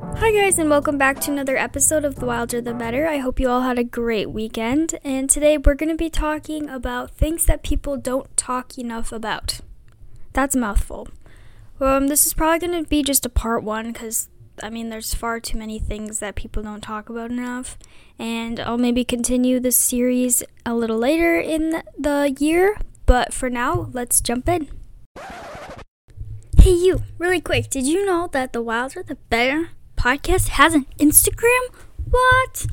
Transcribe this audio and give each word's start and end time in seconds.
Hi, 0.00 0.32
guys, 0.32 0.58
and 0.58 0.68
welcome 0.68 0.98
back 0.98 1.20
to 1.20 1.30
another 1.30 1.56
episode 1.56 2.04
of 2.04 2.16
The 2.16 2.26
Wilder 2.26 2.60
the 2.60 2.74
Better. 2.74 3.06
I 3.06 3.18
hope 3.18 3.38
you 3.38 3.48
all 3.48 3.60
had 3.60 3.78
a 3.78 3.84
great 3.84 4.28
weekend. 4.28 4.98
And 5.04 5.30
today 5.30 5.56
we're 5.56 5.76
going 5.76 5.90
to 5.90 5.96
be 5.96 6.10
talking 6.10 6.68
about 6.68 7.12
things 7.12 7.46
that 7.46 7.62
people 7.62 7.96
don't 7.96 8.36
talk 8.36 8.76
enough 8.76 9.12
about. 9.12 9.60
That's 10.32 10.56
a 10.56 10.58
mouthful. 10.58 11.08
Um, 11.80 12.08
this 12.08 12.26
is 12.26 12.34
probably 12.34 12.66
going 12.66 12.82
to 12.82 12.88
be 12.88 13.04
just 13.04 13.24
a 13.24 13.28
part 13.28 13.62
one 13.62 13.92
because, 13.92 14.28
I 14.60 14.68
mean, 14.68 14.88
there's 14.88 15.14
far 15.14 15.38
too 15.38 15.58
many 15.58 15.78
things 15.78 16.18
that 16.18 16.34
people 16.34 16.64
don't 16.64 16.80
talk 16.80 17.08
about 17.08 17.30
enough. 17.30 17.78
And 18.18 18.58
I'll 18.58 18.78
maybe 18.78 19.04
continue 19.04 19.60
this 19.60 19.76
series 19.76 20.42
a 20.66 20.74
little 20.74 20.98
later 20.98 21.38
in 21.38 21.82
the 21.96 22.34
year. 22.40 22.78
But 23.06 23.32
for 23.32 23.48
now, 23.48 23.90
let's 23.92 24.20
jump 24.20 24.48
in. 24.48 24.68
Hey, 26.58 26.72
you, 26.72 27.02
really 27.18 27.40
quick, 27.40 27.70
did 27.70 27.86
you 27.86 28.04
know 28.04 28.28
that 28.32 28.52
The 28.52 28.62
Wilder 28.62 29.02
the 29.02 29.16
Better 29.28 29.70
podcast 30.04 30.48
has 30.48 30.74
an 30.74 30.84
Instagram? 30.98 31.74
What? 32.10 32.66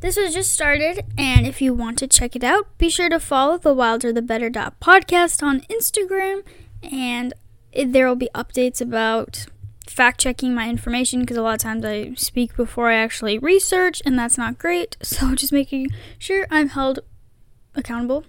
This 0.00 0.16
was 0.16 0.32
just 0.32 0.52
started, 0.52 1.04
and 1.18 1.46
if 1.46 1.60
you 1.60 1.74
want 1.74 1.98
to 1.98 2.06
check 2.06 2.34
it 2.34 2.42
out, 2.42 2.66
be 2.78 2.88
sure 2.88 3.10
to 3.10 3.20
follow 3.20 3.58
the 3.58 3.74
Wilder 3.74 4.10
the 4.10 4.22
Better 4.22 4.48
dot 4.48 4.80
podcast 4.80 5.42
on 5.42 5.60
Instagram, 5.62 6.42
and 6.82 7.34
there 7.86 8.08
will 8.08 8.16
be 8.16 8.30
updates 8.34 8.80
about 8.80 9.44
fact 9.86 10.18
checking 10.18 10.54
my 10.54 10.70
information 10.70 11.20
because 11.20 11.36
a 11.36 11.42
lot 11.42 11.56
of 11.56 11.60
times 11.60 11.84
I 11.84 12.14
speak 12.14 12.56
before 12.56 12.90
I 12.90 12.94
actually 12.94 13.38
research, 13.38 14.00
and 14.06 14.18
that's 14.18 14.38
not 14.38 14.58
great. 14.58 14.96
So 15.02 15.34
just 15.34 15.52
making 15.52 15.88
sure 16.18 16.46
I'm 16.50 16.70
held 16.70 17.00
accountable. 17.74 18.24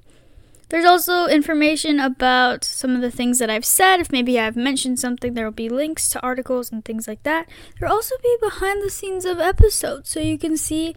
There's 0.74 0.86
also 0.86 1.28
information 1.28 2.00
about 2.00 2.64
some 2.64 2.96
of 2.96 3.02
the 3.02 3.12
things 3.12 3.38
that 3.38 3.48
I've 3.48 3.64
said. 3.64 4.00
If 4.00 4.12
maybe 4.12 4.40
I've 4.40 4.56
mentioned 4.56 5.00
something, 5.00 5.36
there 5.36 5.46
will 5.46 5.52
be 5.52 5.70
links 5.70 6.10
to 6.10 6.22
articles 6.22 6.72
and 6.72 6.84
things 6.84 7.08
like 7.08 7.22
that. 7.22 7.48
There'll 7.78 7.94
also 7.94 8.16
be 8.24 8.36
behind 8.42 8.82
the 8.82 8.90
scenes 8.90 9.24
of 9.24 9.40
episodes 9.40 10.10
so 10.10 10.20
you 10.20 10.40
can 10.40 10.58
see 10.58 10.96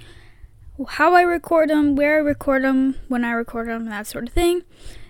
how 0.88 1.12
I 1.12 1.20
record 1.20 1.68
them, 1.68 1.94
where 1.94 2.16
I 2.16 2.20
record 2.20 2.64
them, 2.64 2.94
when 3.08 3.22
I 3.22 3.32
record 3.32 3.68
them, 3.68 3.84
that 3.90 4.06
sort 4.06 4.28
of 4.28 4.32
thing. 4.32 4.62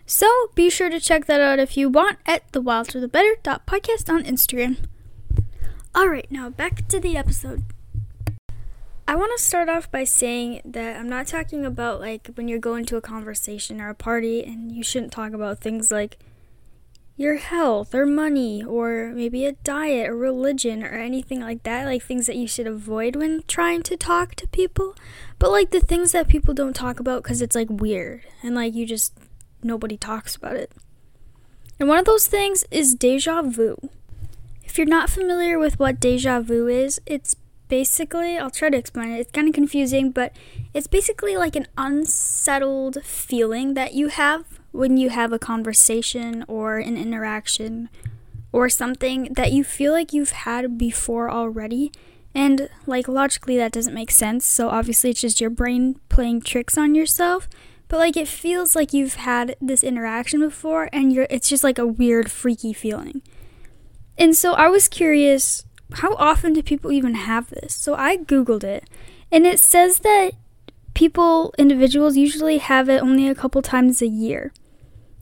So 0.04 0.26
be 0.56 0.68
sure 0.68 0.90
to 0.90 0.98
check 0.98 1.26
that 1.26 1.40
out 1.40 1.60
if 1.60 1.76
you 1.76 1.88
want 1.88 2.18
at 2.26 2.50
the 2.50 2.60
Wilder 2.60 2.98
the 2.98 3.06
Better 3.06 3.36
podcast 3.44 4.12
on 4.12 4.24
Instagram. 4.24 4.78
Alright, 5.96 6.32
now 6.32 6.50
back 6.50 6.88
to 6.88 6.98
the 6.98 7.16
episode. 7.16 7.62
I 9.08 9.14
want 9.14 9.30
to 9.36 9.42
start 9.42 9.68
off 9.68 9.88
by 9.88 10.02
saying 10.02 10.62
that 10.64 10.96
I'm 10.96 11.08
not 11.08 11.28
talking 11.28 11.64
about 11.64 12.00
like 12.00 12.28
when 12.34 12.48
you're 12.48 12.58
going 12.58 12.84
to 12.86 12.96
a 12.96 13.00
conversation 13.00 13.80
or 13.80 13.88
a 13.88 13.94
party 13.94 14.42
and 14.42 14.72
you 14.72 14.82
shouldn't 14.82 15.12
talk 15.12 15.32
about 15.32 15.60
things 15.60 15.92
like 15.92 16.18
your 17.16 17.36
health 17.36 17.94
or 17.94 18.04
money 18.04 18.64
or 18.64 19.12
maybe 19.14 19.46
a 19.46 19.52
diet 19.52 20.10
or 20.10 20.16
religion 20.16 20.82
or 20.82 20.88
anything 20.88 21.40
like 21.40 21.62
that, 21.62 21.86
like 21.86 22.02
things 22.02 22.26
that 22.26 22.34
you 22.34 22.48
should 22.48 22.66
avoid 22.66 23.14
when 23.14 23.44
trying 23.46 23.82
to 23.84 23.96
talk 23.96 24.34
to 24.34 24.48
people. 24.48 24.96
But 25.38 25.52
like 25.52 25.70
the 25.70 25.80
things 25.80 26.10
that 26.10 26.26
people 26.26 26.52
don't 26.52 26.74
talk 26.74 26.98
about 26.98 27.22
because 27.22 27.40
it's 27.40 27.54
like 27.54 27.70
weird 27.70 28.22
and 28.42 28.56
like 28.56 28.74
you 28.74 28.86
just 28.86 29.16
nobody 29.62 29.96
talks 29.96 30.34
about 30.34 30.56
it. 30.56 30.72
And 31.78 31.88
one 31.88 31.98
of 31.98 32.06
those 32.06 32.26
things 32.26 32.64
is 32.72 32.94
deja 32.94 33.42
vu. 33.42 33.88
If 34.64 34.76
you're 34.76 34.86
not 34.86 35.10
familiar 35.10 35.60
with 35.60 35.78
what 35.78 36.00
deja 36.00 36.40
vu 36.40 36.66
is, 36.66 37.00
it's 37.06 37.36
basically, 37.68 38.38
I'll 38.38 38.50
try 38.50 38.70
to 38.70 38.76
explain 38.76 39.12
it. 39.12 39.20
It's 39.20 39.32
kind 39.32 39.48
of 39.48 39.54
confusing, 39.54 40.10
but 40.10 40.34
it's 40.74 40.86
basically 40.86 41.36
like 41.36 41.56
an 41.56 41.66
unsettled 41.76 42.98
feeling 43.04 43.74
that 43.74 43.94
you 43.94 44.08
have 44.08 44.60
when 44.72 44.96
you 44.96 45.10
have 45.10 45.32
a 45.32 45.38
conversation 45.38 46.44
or 46.48 46.78
an 46.78 46.96
interaction 46.96 47.88
or 48.52 48.68
something 48.68 49.32
that 49.34 49.52
you 49.52 49.64
feel 49.64 49.92
like 49.92 50.12
you've 50.12 50.30
had 50.30 50.78
before 50.78 51.30
already. 51.30 51.92
And 52.34 52.68
like 52.86 53.08
logically, 53.08 53.56
that 53.56 53.72
doesn't 53.72 53.94
make 53.94 54.10
sense. 54.10 54.44
So 54.44 54.68
obviously, 54.68 55.10
it's 55.10 55.20
just 55.20 55.40
your 55.40 55.50
brain 55.50 55.98
playing 56.08 56.42
tricks 56.42 56.76
on 56.76 56.94
yourself. 56.94 57.48
But 57.88 57.98
like 57.98 58.16
it 58.16 58.28
feels 58.28 58.74
like 58.74 58.92
you've 58.92 59.14
had 59.14 59.56
this 59.60 59.84
interaction 59.84 60.40
before, 60.40 60.88
and 60.92 61.12
you're 61.12 61.26
it's 61.30 61.48
just 61.48 61.64
like 61.64 61.78
a 61.78 61.86
weird, 61.86 62.30
freaky 62.30 62.72
feeling. 62.72 63.22
And 64.18 64.34
so 64.34 64.54
I 64.54 64.68
was 64.68 64.88
curious 64.88 65.64
how 65.94 66.14
often 66.16 66.52
do 66.52 66.62
people 66.62 66.92
even 66.92 67.14
have 67.14 67.50
this? 67.50 67.74
So 67.74 67.94
I 67.94 68.16
Googled 68.16 68.64
it, 68.64 68.88
and 69.30 69.46
it 69.46 69.60
says 69.60 70.00
that 70.00 70.32
people, 70.94 71.54
individuals, 71.58 72.16
usually 72.16 72.58
have 72.58 72.88
it 72.88 73.02
only 73.02 73.28
a 73.28 73.34
couple 73.34 73.62
times 73.62 74.00
a 74.00 74.06
year. 74.06 74.52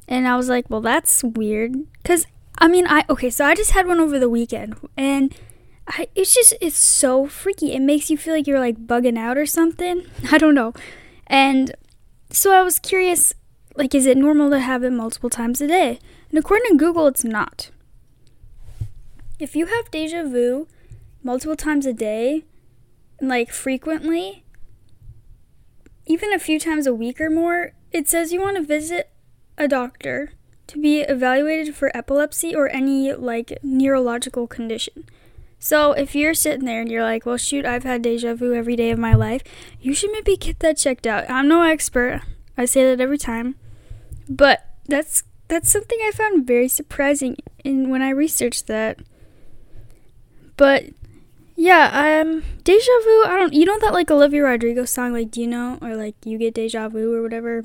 And 0.07 0.29
I 0.29 0.37
was 0.37 0.49
like, 0.49 0.69
well, 0.71 0.81
that's 0.81 1.25
weird. 1.25 1.75
Because, 2.03 2.27
I 2.59 2.69
mean, 2.69 2.87
I, 2.87 3.05
okay, 3.09 3.31
so 3.31 3.45
I 3.45 3.55
just 3.55 3.73
had 3.73 3.87
one 3.87 4.01
over 4.01 4.19
the 4.19 4.31
weekend, 4.31 4.77
and 4.97 5.35
I, 5.89 6.09
it's 6.15 6.35
just, 6.35 6.55
it's 6.61 6.77
so 6.77 7.27
freaky. 7.27 7.73
It 7.73 7.81
makes 7.81 8.11
you 8.11 8.17
feel 8.17 8.35
like 8.35 8.47
you're 8.47 8.61
like 8.61 8.87
bugging 8.87 9.19
out 9.19 9.37
or 9.37 9.47
something. 9.47 10.07
I 10.31 10.39
don't 10.39 10.55
know. 10.55 10.73
And 11.27 11.75
so 12.31 12.53
I 12.53 12.63
was 12.63 12.79
curious, 12.79 13.35
like, 13.77 13.95
is 13.95 14.07
it 14.07 14.17
normal 14.17 14.51
to 14.51 14.61
have 14.61 14.83
it 14.83 14.93
multiple 14.93 15.31
times 15.31 15.61
a 15.61 15.67
day? 15.67 15.99
And 16.31 16.39
according 16.39 16.71
to 16.73 16.77
Google, 16.77 17.07
it's 17.07 17.25
not. 17.25 17.71
If 19.45 19.55
you 19.55 19.67
have 19.67 19.91
deja 19.91 20.23
vu 20.23 20.69
multiple 21.23 21.55
times 21.55 21.85
a 21.85 21.93
day, 21.93 22.45
like 23.21 23.53
frequently, 23.53 24.43
even 26.07 26.33
a 26.33 26.39
few 26.39 26.59
times 26.59 26.87
a 26.87 26.95
week 26.95 27.21
or 27.21 27.29
more, 27.29 27.75
it 27.93 28.09
says 28.09 28.33
you 28.33 28.41
want 28.41 28.57
to 28.57 28.63
visit 28.63 29.11
a 29.59 29.69
doctor 29.69 30.33
to 30.69 30.81
be 30.81 31.01
evaluated 31.01 31.75
for 31.75 31.95
epilepsy 31.95 32.57
or 32.57 32.71
any 32.71 33.13
like 33.13 33.59
neurological 33.63 34.47
condition. 34.47 35.05
So 35.59 35.93
if 35.93 36.15
you're 36.15 36.33
sitting 36.33 36.65
there 36.65 36.81
and 36.81 36.91
you're 36.91 37.03
like, 37.03 37.27
well, 37.27 37.37
shoot, 37.37 37.67
I've 37.67 37.85
had 37.85 38.01
deja 38.01 38.33
vu 38.33 38.55
every 38.55 38.77
day 38.77 38.93
of 38.93 38.99
my 38.99 39.13
life, 39.13 39.43
you 39.79 39.93
should 39.93 40.11
maybe 40.11 40.39
get 40.39 40.61
that 40.61 40.79
checked 40.79 41.07
out. 41.07 41.29
I'm 41.29 41.49
no 41.49 41.65
expert. 41.65 42.23
I 42.57 42.65
say 42.65 42.85
that 42.87 43.03
every 43.03 43.19
time. 43.19 43.57
But 44.27 44.67
that's 44.87 45.23
that's 45.49 45.71
something 45.71 45.99
I 46.03 46.13
found 46.13 46.47
very 46.47 46.69
surprising 46.69 47.37
in 47.63 47.91
when 47.91 48.01
I 48.01 48.09
researched 48.09 48.69
that. 48.69 49.01
But 50.57 50.85
yeah, 51.57 52.21
um, 52.21 52.43
deja 52.65 52.93
vu. 53.05 53.25
I 53.25 53.37
don't. 53.39 53.53
You 53.53 53.65
know 53.65 53.79
that 53.81 53.93
like 53.93 54.11
Olivia 54.11 54.43
Rodrigo 54.43 54.85
song, 54.85 55.13
like 55.13 55.31
Do 55.31 55.41
you 55.41 55.47
know, 55.47 55.79
or 55.81 55.97
like 55.97 56.17
you 56.25 56.39
get 56.39 56.55
deja 56.55 56.89
vu 56.89 57.15
or 57.15 57.23
whatever. 57.23 57.63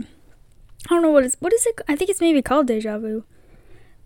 I 0.85 0.89
don't 0.89 1.01
know 1.01 1.11
what 1.11 1.23
is 1.23 1.37
what 1.39 1.53
is 1.53 1.65
it. 1.65 1.81
I 1.87 1.95
think 1.95 2.09
it's 2.09 2.21
maybe 2.21 2.41
called 2.41 2.67
deja 2.67 2.97
vu. 2.97 3.23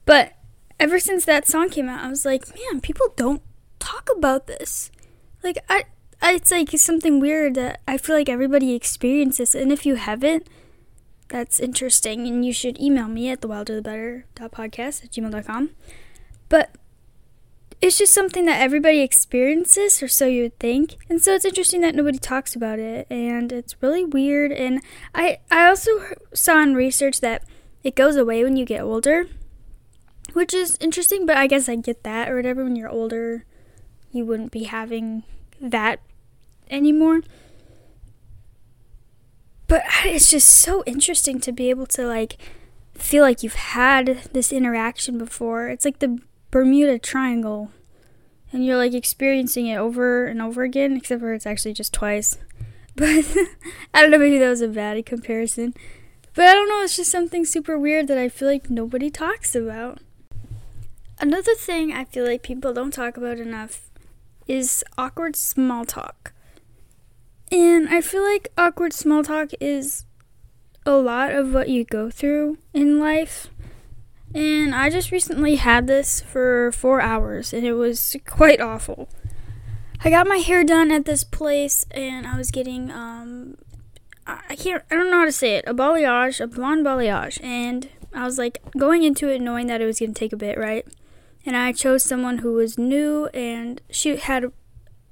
But 0.06 0.34
ever 0.80 1.00
since 1.00 1.26
that 1.26 1.48
song 1.48 1.70
came 1.70 1.90
out, 1.90 2.04
I 2.04 2.10
was 2.10 2.26
like, 2.26 2.48
man, 2.50 2.82
people 2.82 3.08
don't 3.16 3.42
talk 3.80 4.10
about 4.16 4.48
this. 4.48 4.92
Like 5.44 5.58
I, 5.70 5.86
I 6.22 6.34
it's 6.34 6.52
like 6.52 6.70
something 6.72 7.20
weird 7.20 7.56
that 7.56 7.82
I 7.88 7.98
feel 7.98 8.16
like 8.16 8.30
everybody 8.30 8.74
experiences, 8.74 9.56
and 9.56 9.72
if 9.72 9.86
you 9.86 9.96
haven't. 9.96 10.48
That's 11.30 11.60
interesting, 11.60 12.28
and 12.28 12.46
you 12.46 12.54
should 12.54 12.80
email 12.80 13.08
me 13.08 13.30
at 13.30 13.42
the 13.42 13.48
thewilderthebetter.podcast 13.48 15.04
at 15.06 15.12
gmail.com. 15.12 15.72
But 16.48 16.76
it's 17.84 17.98
just 17.98 18.14
something 18.14 18.46
that 18.46 18.62
everybody 18.62 19.02
experiences, 19.02 20.02
or 20.02 20.08
so 20.08 20.26
you 20.26 20.44
would 20.44 20.58
think. 20.58 20.96
And 21.10 21.22
so 21.22 21.34
it's 21.34 21.44
interesting 21.44 21.82
that 21.82 21.96
nobody 21.96 22.18
talks 22.18 22.56
about 22.56 22.80
it, 22.80 23.06
and 23.10 23.52
it's 23.52 23.76
really 23.84 24.06
weird. 24.06 24.54
And 24.54 24.82
I, 25.14 25.40
I 25.52 25.68
also 25.68 25.92
saw 26.34 26.64
in 26.64 26.76
research 26.76 27.20
that 27.20 27.44
it 27.84 27.94
goes 27.94 28.16
away 28.16 28.42
when 28.42 28.56
you 28.56 28.64
get 28.64 28.84
older, 28.84 29.26
which 30.32 30.54
is 30.54 30.78
interesting, 30.80 31.26
but 31.26 31.36
I 31.36 31.46
guess 31.46 31.68
I 31.68 31.76
get 31.76 32.04
that, 32.04 32.30
or 32.30 32.38
whatever. 32.38 32.64
When 32.64 32.78
you're 32.78 32.88
older, 32.88 33.44
you 34.14 34.24
wouldn't 34.24 34.54
be 34.54 34.64
having 34.64 35.24
that 35.60 36.00
anymore. 36.70 37.20
But 39.68 39.84
it's 40.06 40.32
just 40.32 40.48
so 40.48 40.86
interesting 40.86 41.42
to 41.42 41.52
be 41.52 41.70
able 41.70 41.88
to, 41.88 42.08
like, 42.08 42.38
feel 42.94 43.24
like 43.24 43.44
you've 43.44 43.56
had 43.56 44.30
this 44.32 44.54
interaction 44.54 45.18
before. 45.18 45.68
It's 45.68 45.84
like 45.84 46.00
the 46.00 46.22
Bermuda 46.53 47.00
Triangle. 47.00 47.72
And 48.52 48.64
you're 48.64 48.78
like 48.78 48.94
experiencing 48.94 49.66
it 49.66 49.78
over 49.78 50.28
and 50.28 50.40
over 50.40 50.61
again, 50.61 50.96
except 50.96 51.22
for 51.22 51.34
it's 51.34 51.47
actually 51.47 51.73
just 51.73 51.91
twice. 51.91 52.38
But 52.96 53.26
I 53.91 54.02
don't 54.03 54.11
know, 54.11 54.20
maybe 54.20 54.38
that 54.38 54.50
was 54.50 54.61
a 54.61 54.67
bad 54.67 55.03
comparison. 55.03 55.73
But 56.35 56.46
I 56.46 56.53
don't 56.53 56.70
know, 56.70 56.84
it's 56.84 56.96
just 56.96 57.09
something 57.09 57.44
super 57.44 57.79
weird 57.79 58.08
that 58.08 58.20
I 58.20 58.29
feel 58.29 58.47
like 58.47 58.70
nobody 58.70 59.09
talks 59.09 59.55
about. 59.55 59.97
Another 61.20 61.55
thing 61.55 61.91
I 61.91 62.03
feel 62.03 62.23
like 62.23 62.44
people 62.44 62.72
don't 62.72 62.94
talk 62.94 63.17
about 63.17 63.40
enough 63.40 63.90
is 64.47 64.84
awkward 64.96 65.35
small 65.35 65.85
talk. 65.85 66.34
And 67.52 67.90
I 67.90 68.00
feel 68.02 68.22
like 68.22 68.50
awkward 68.59 68.94
small 68.94 69.23
talk 69.23 69.50
is 69.59 70.05
a 70.85 70.97
lot 70.97 71.32
of 71.32 71.52
what 71.52 71.70
you 71.70 71.84
go 71.84 72.11
through 72.11 72.59
in 72.76 73.00
life. 73.00 73.47
And 74.34 74.74
I 74.74 74.90
just 74.90 75.12
recently 75.12 75.56
had 75.58 75.88
this 75.88 76.22
for 76.22 76.72
four 76.72 77.02
hours, 77.02 77.53
and 77.53 77.66
it 77.66 77.74
was 77.74 78.16
quite 78.26 78.59
awful. 78.59 79.09
I 80.03 80.09
got 80.09 80.28
my 80.28 80.38
hair 80.38 80.64
done 80.64 80.91
at 80.91 81.06
this 81.06 81.24
place, 81.24 81.85
and 81.91 82.26
I 82.26 82.35
was 82.38 82.50
getting, 82.52 82.91
um, 82.91 83.58
I 84.26 84.56
can't, 84.56 84.84
I 84.90 84.96
don't 84.96 85.12
know 85.12 85.20
how 85.20 85.26
to 85.26 85.32
say 85.32 85.56
it, 85.56 85.66
a 85.68 85.74
balayage, 85.74 86.41
a 86.41 86.47
blonde 86.47 86.85
balayage. 86.85 87.41
And 87.44 87.90
I 88.14 88.26
was 88.26 88.38
like 88.38 88.59
going 88.78 89.03
into 89.03 89.30
it 89.30 89.40
knowing 89.40 89.68
that 89.68 89.82
it 89.82 89.85
was 89.85 90.00
going 90.00 90.14
to 90.14 90.20
take 90.20 90.34
a 90.34 90.38
bit, 90.38 90.58
right? 90.58 90.86
And 91.46 91.56
I 91.56 91.72
chose 91.72 92.03
someone 92.03 92.40
who 92.40 92.53
was 92.53 92.78
new, 92.78 93.28
and 93.28 93.82
she 93.90 94.16
had 94.16 94.52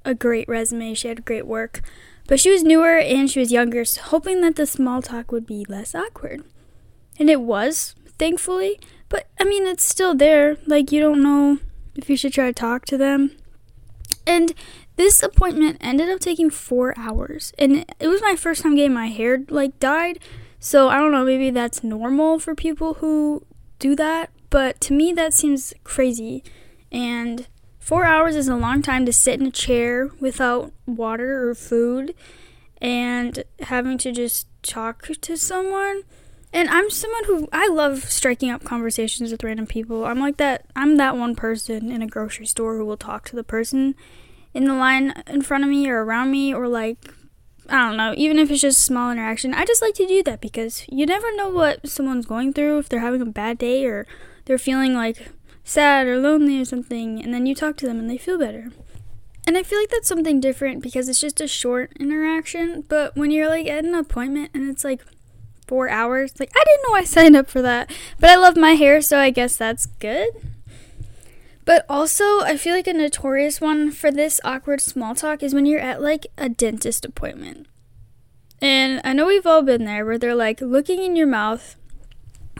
a 0.04 0.14
great 0.14 0.48
resume. 0.48 0.94
She 0.94 1.08
had 1.08 1.24
great 1.24 1.46
work. 1.46 1.82
But 2.26 2.40
she 2.40 2.50
was 2.50 2.62
newer 2.62 2.98
and 2.98 3.30
she 3.30 3.40
was 3.40 3.52
younger, 3.52 3.84
so 3.84 4.00
hoping 4.02 4.40
that 4.42 4.56
the 4.56 4.66
small 4.66 5.02
talk 5.02 5.32
would 5.32 5.46
be 5.46 5.66
less 5.68 5.94
awkward. 5.94 6.44
And 7.18 7.28
it 7.28 7.40
was, 7.40 7.94
thankfully. 8.18 8.80
But 9.12 9.28
I 9.38 9.44
mean, 9.44 9.66
it's 9.66 9.84
still 9.84 10.14
there. 10.14 10.56
Like, 10.66 10.90
you 10.90 10.98
don't 10.98 11.22
know 11.22 11.58
if 11.94 12.08
you 12.08 12.16
should 12.16 12.32
try 12.32 12.46
to 12.46 12.52
talk 12.54 12.86
to 12.86 12.96
them. 12.96 13.36
And 14.26 14.54
this 14.96 15.22
appointment 15.22 15.76
ended 15.82 16.08
up 16.08 16.18
taking 16.18 16.48
four 16.48 16.94
hours. 16.96 17.52
And 17.58 17.84
it 18.00 18.08
was 18.08 18.22
my 18.22 18.36
first 18.36 18.62
time 18.62 18.74
getting 18.74 18.94
my 18.94 19.08
hair, 19.08 19.44
like, 19.50 19.78
dyed. 19.78 20.18
So 20.58 20.88
I 20.88 20.96
don't 20.96 21.12
know, 21.12 21.26
maybe 21.26 21.50
that's 21.50 21.84
normal 21.84 22.38
for 22.38 22.54
people 22.54 22.94
who 22.94 23.44
do 23.78 23.94
that. 23.96 24.30
But 24.48 24.80
to 24.82 24.94
me, 24.94 25.12
that 25.12 25.34
seems 25.34 25.74
crazy. 25.84 26.42
And 26.90 27.46
four 27.78 28.06
hours 28.06 28.34
is 28.34 28.48
a 28.48 28.56
long 28.56 28.80
time 28.80 29.04
to 29.04 29.12
sit 29.12 29.38
in 29.38 29.44
a 29.44 29.50
chair 29.50 30.08
without 30.20 30.72
water 30.86 31.46
or 31.46 31.54
food 31.54 32.14
and 32.80 33.44
having 33.60 33.98
to 33.98 34.10
just 34.10 34.46
talk 34.62 35.06
to 35.06 35.36
someone. 35.36 36.04
And 36.52 36.68
I'm 36.68 36.90
someone 36.90 37.24
who 37.24 37.48
I 37.52 37.68
love 37.68 38.04
striking 38.10 38.50
up 38.50 38.62
conversations 38.62 39.32
with 39.32 39.42
random 39.42 39.66
people. 39.66 40.04
I'm 40.04 40.20
like 40.20 40.36
that 40.36 40.66
I'm 40.76 40.96
that 40.98 41.16
one 41.16 41.34
person 41.34 41.90
in 41.90 42.02
a 42.02 42.06
grocery 42.06 42.46
store 42.46 42.76
who 42.76 42.84
will 42.84 42.98
talk 42.98 43.24
to 43.30 43.36
the 43.36 43.44
person 43.44 43.94
in 44.52 44.64
the 44.64 44.74
line 44.74 45.22
in 45.26 45.42
front 45.42 45.64
of 45.64 45.70
me 45.70 45.88
or 45.88 46.04
around 46.04 46.30
me 46.30 46.52
or 46.52 46.68
like 46.68 46.98
I 47.68 47.88
don't 47.88 47.96
know, 47.96 48.12
even 48.16 48.38
if 48.38 48.50
it's 48.50 48.60
just 48.60 48.78
a 48.78 48.82
small 48.82 49.10
interaction. 49.10 49.54
I 49.54 49.64
just 49.64 49.80
like 49.80 49.94
to 49.94 50.06
do 50.06 50.22
that 50.24 50.40
because 50.40 50.84
you 50.88 51.06
never 51.06 51.34
know 51.36 51.48
what 51.48 51.88
someone's 51.88 52.26
going 52.26 52.52
through 52.52 52.78
if 52.78 52.88
they're 52.88 53.00
having 53.00 53.22
a 53.22 53.26
bad 53.26 53.56
day 53.56 53.86
or 53.86 54.06
they're 54.44 54.58
feeling 54.58 54.94
like 54.94 55.28
sad 55.64 56.06
or 56.06 56.18
lonely 56.18 56.60
or 56.60 56.64
something, 56.64 57.22
and 57.22 57.32
then 57.32 57.46
you 57.46 57.54
talk 57.54 57.76
to 57.78 57.86
them 57.86 57.98
and 57.98 58.10
they 58.10 58.18
feel 58.18 58.38
better. 58.38 58.70
And 59.46 59.56
I 59.56 59.62
feel 59.62 59.78
like 59.78 59.90
that's 59.90 60.08
something 60.08 60.40
different 60.40 60.82
because 60.82 61.08
it's 61.08 61.20
just 61.20 61.40
a 61.40 61.48
short 61.48 61.92
interaction, 61.98 62.84
but 62.88 63.16
when 63.16 63.30
you're 63.30 63.48
like 63.48 63.66
at 63.66 63.84
an 63.84 63.94
appointment 63.94 64.50
and 64.54 64.68
it's 64.68 64.84
like 64.84 65.02
four 65.72 65.88
hours, 65.88 66.38
like 66.38 66.52
I 66.54 66.62
didn't 66.66 66.82
know 66.86 66.94
I 66.94 67.04
signed 67.04 67.34
up 67.34 67.48
for 67.48 67.62
that, 67.62 67.90
but 68.20 68.28
I 68.28 68.36
love 68.36 68.58
my 68.58 68.72
hair, 68.72 69.00
so 69.00 69.18
I 69.18 69.30
guess 69.30 69.56
that's 69.56 69.86
good. 69.86 70.28
But 71.64 71.86
also, 71.88 72.40
I 72.40 72.58
feel 72.58 72.74
like 72.74 72.86
a 72.86 72.92
notorious 72.92 73.58
one 73.58 73.90
for 73.90 74.10
this 74.10 74.38
awkward 74.44 74.82
small 74.82 75.14
talk 75.14 75.42
is 75.42 75.54
when 75.54 75.64
you're 75.64 75.80
at 75.80 76.02
like 76.02 76.26
a 76.36 76.50
dentist 76.50 77.06
appointment. 77.06 77.68
And 78.60 79.00
I 79.02 79.14
know 79.14 79.28
we've 79.28 79.46
all 79.46 79.62
been 79.62 79.86
there 79.86 80.04
where 80.04 80.18
they're 80.18 80.34
like 80.34 80.60
looking 80.60 81.02
in 81.02 81.16
your 81.16 81.26
mouth 81.26 81.76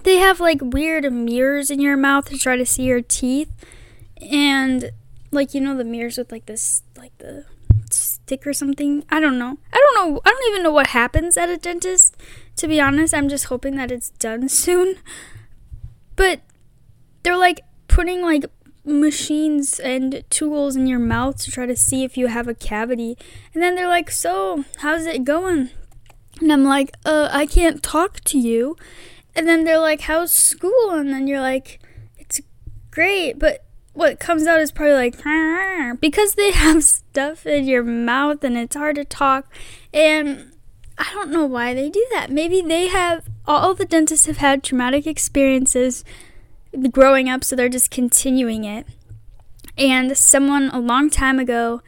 they 0.04 0.16
have 0.16 0.40
like 0.40 0.58
weird 0.62 1.12
mirrors 1.12 1.70
in 1.70 1.78
your 1.78 1.98
mouth 1.98 2.28
to 2.30 2.38
try 2.38 2.56
to 2.56 2.66
see 2.66 2.84
your 2.84 3.02
teeth 3.02 3.52
and 4.22 4.90
like 5.30 5.54
you 5.54 5.60
know 5.60 5.76
the 5.76 5.84
mirrors 5.84 6.18
with 6.18 6.32
like 6.32 6.46
this 6.46 6.82
like 6.96 7.16
the 7.18 7.44
or 8.46 8.52
something? 8.52 9.04
I 9.10 9.20
don't 9.20 9.38
know. 9.38 9.58
I 9.72 9.78
don't 9.78 10.14
know. 10.14 10.20
I 10.24 10.30
don't 10.30 10.48
even 10.50 10.62
know 10.62 10.72
what 10.72 10.88
happens 10.88 11.36
at 11.36 11.48
a 11.48 11.56
dentist 11.56 12.16
to 12.56 12.68
be 12.68 12.80
honest. 12.80 13.14
I'm 13.14 13.28
just 13.28 13.46
hoping 13.46 13.76
that 13.76 13.90
it's 13.90 14.10
done 14.10 14.48
soon. 14.64 14.96
But 16.16 16.40
they're 17.22 17.36
like 17.36 17.60
putting 17.88 18.22
like 18.22 18.44
machines 18.84 19.78
and 19.78 20.24
tools 20.28 20.74
in 20.74 20.86
your 20.86 20.98
mouth 20.98 21.36
to 21.36 21.50
try 21.50 21.66
to 21.66 21.76
see 21.76 22.02
if 22.02 22.16
you 22.16 22.26
have 22.28 22.48
a 22.48 22.54
cavity. 22.54 23.16
And 23.54 23.62
then 23.62 23.74
they're 23.74 23.88
like 23.88 24.10
so 24.10 24.64
how's 24.78 25.06
it 25.06 25.24
going? 25.24 25.70
And 26.40 26.52
i'm 26.52 26.64
like 26.64 26.92
uh 27.04 27.28
i 27.30 27.46
can't 27.46 27.82
talk 27.82 28.20
to 28.24 28.38
you. 28.38 28.76
And 29.34 29.48
then 29.48 29.64
they're 29.64 29.78
like, 29.78 30.02
How's 30.02 30.32
school? 30.32 30.90
And 30.90 31.12
then 31.12 31.26
you're 31.26 31.40
like, 31.40 31.80
It's 32.18 32.40
great. 32.90 33.38
But 33.38 33.64
what 33.92 34.18
comes 34.18 34.46
out 34.46 34.60
is 34.60 34.72
probably 34.72 34.94
like, 34.94 36.00
because 36.00 36.34
they 36.34 36.50
have 36.52 36.82
stuff 36.84 37.46
in 37.46 37.66
your 37.66 37.82
mouth 37.82 38.42
and 38.42 38.56
it's 38.56 38.76
hard 38.76 38.96
to 38.96 39.04
talk. 39.04 39.52
And 39.92 40.52
I 40.98 41.10
don't 41.12 41.30
know 41.30 41.44
why 41.44 41.74
they 41.74 41.90
do 41.90 42.06
that. 42.12 42.30
Maybe 42.30 42.60
they 42.60 42.88
have, 42.88 43.28
all 43.46 43.74
the 43.74 43.84
dentists 43.84 44.26
have 44.26 44.38
had 44.38 44.62
traumatic 44.62 45.06
experiences 45.06 46.04
growing 46.90 47.28
up, 47.28 47.44
so 47.44 47.54
they're 47.54 47.68
just 47.68 47.90
continuing 47.90 48.64
it. 48.64 48.86
And 49.76 50.16
someone 50.16 50.70
a 50.70 50.78
long 50.78 51.10
time 51.10 51.38
ago 51.38 51.82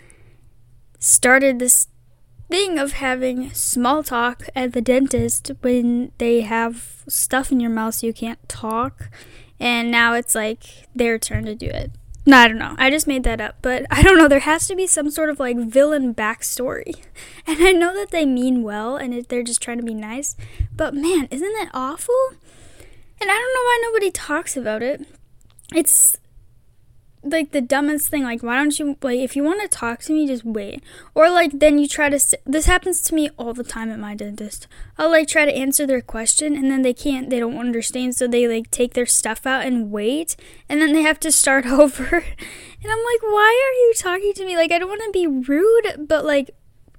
started 0.99 1.59
this 1.59 1.89
thing 2.51 2.79
of 2.79 2.93
having 2.93 3.51
small 3.53 4.03
talk 4.03 4.45
at 4.55 4.73
the 4.73 4.81
dentist 4.81 5.51
when 5.63 6.13
they 6.19 6.43
have 6.43 7.03
stuff 7.09 7.51
in 7.51 7.61
your 7.61 7.71
mouth 7.71 7.95
so 7.95 8.07
you 8.07 8.13
can't 8.13 8.47
talk. 8.49 9.11
And 9.65 9.91
now 9.91 10.13
it's 10.13 10.35
like 10.35 10.87
their 10.95 11.19
turn 11.19 11.47
to 11.47 11.55
do 11.55 11.67
it. 11.67 11.91
No, 12.27 12.37
I 12.37 12.49
don't 12.49 12.59
know. 12.59 12.75
I 12.79 12.91
just 12.91 13.07
made 13.07 13.25
that 13.25 13.41
up. 13.41 13.57
But 13.63 13.87
I 13.91 14.03
don't 14.03 14.19
know. 14.19 14.29
There 14.29 14.41
has 14.41 14.69
to 14.69 14.77
be 14.77 14.87
some 14.87 15.11
sort 15.11 15.31
of 15.31 15.41
like 15.41 15.57
villain 15.57 16.15
backstory. 16.15 16.97
And 17.47 17.63
I 17.63 17.73
know 17.73 17.95
that 17.95 18.11
they 18.11 18.25
mean 18.25 18.63
well 18.63 18.97
and 18.97 19.13
it, 19.13 19.29
they're 19.29 19.43
just 19.43 19.61
trying 19.61 19.77
to 19.77 19.85
be 19.85 19.93
nice. 19.93 20.35
But 20.75 20.95
man, 20.95 21.29
isn't 21.31 21.53
that 21.53 21.71
awful? 21.75 22.15
And 23.21 23.31
I 23.31 23.35
don't 23.35 23.55
know 23.55 23.61
why 23.61 23.81
nobody 23.83 24.11
talks 24.11 24.57
about 24.57 24.83
it. 24.83 25.07
It's 25.75 26.17
like 27.25 27.53
the 27.53 27.61
dumbest 27.61 28.09
thing 28.09 28.23
like 28.23 28.43
why 28.43 28.57
don't 28.57 28.79
you 28.79 28.97
like 29.03 29.19
if 29.19 29.35
you 29.35 29.43
want 29.43 29.61
to 29.63 29.69
talk 29.69 30.01
to 30.01 30.13
me 30.13 30.27
just 30.27 30.45
wait. 30.45 30.83
Or 31.15 31.31
like 31.31 31.59
then 31.59 31.79
you 31.79 31.89
try 31.89 32.09
to 32.09 32.39
this 32.45 32.67
happens 32.67 33.01
to 33.03 33.15
me 33.15 33.31
all 33.39 33.55
the 33.55 33.65
time 33.65 33.91
at 33.91 33.99
my 33.99 34.15
dentist. 34.15 34.67
I'll 34.99 35.11
like 35.11 35.29
try 35.29 35.45
to 35.45 35.55
answer 35.55 35.87
their 35.87 36.01
question 36.01 36.55
and 36.55 36.71
then 36.71 36.83
they 36.83 36.95
can't 36.95 37.31
they 37.31 37.41
don't 37.41 37.59
understand 37.59 38.15
so 38.15 38.27
they 38.27 38.47
like 38.47 38.71
take 38.71 38.95
their 38.95 39.07
stuff 39.07 39.47
out 39.47 39.65
and 39.65 39.91
wait 39.91 40.37
and 40.69 40.81
then 40.81 40.93
they 40.93 41.03
have 41.03 41.21
to 41.21 41.33
start 41.33 41.67
over. 41.67 42.05
And 42.05 42.93
i'm 42.93 43.05
like 43.05 43.23
why 43.23 43.71
are 43.71 43.77
you 43.87 43.95
talking 43.97 44.33
to 44.35 44.45
me? 44.45 44.57
Like 44.57 44.73
i 44.73 44.79
don't 44.79 44.89
want 44.89 45.03
to 45.05 45.11
be 45.13 45.27
rude 45.27 46.09
but 46.09 46.25
like 46.25 46.51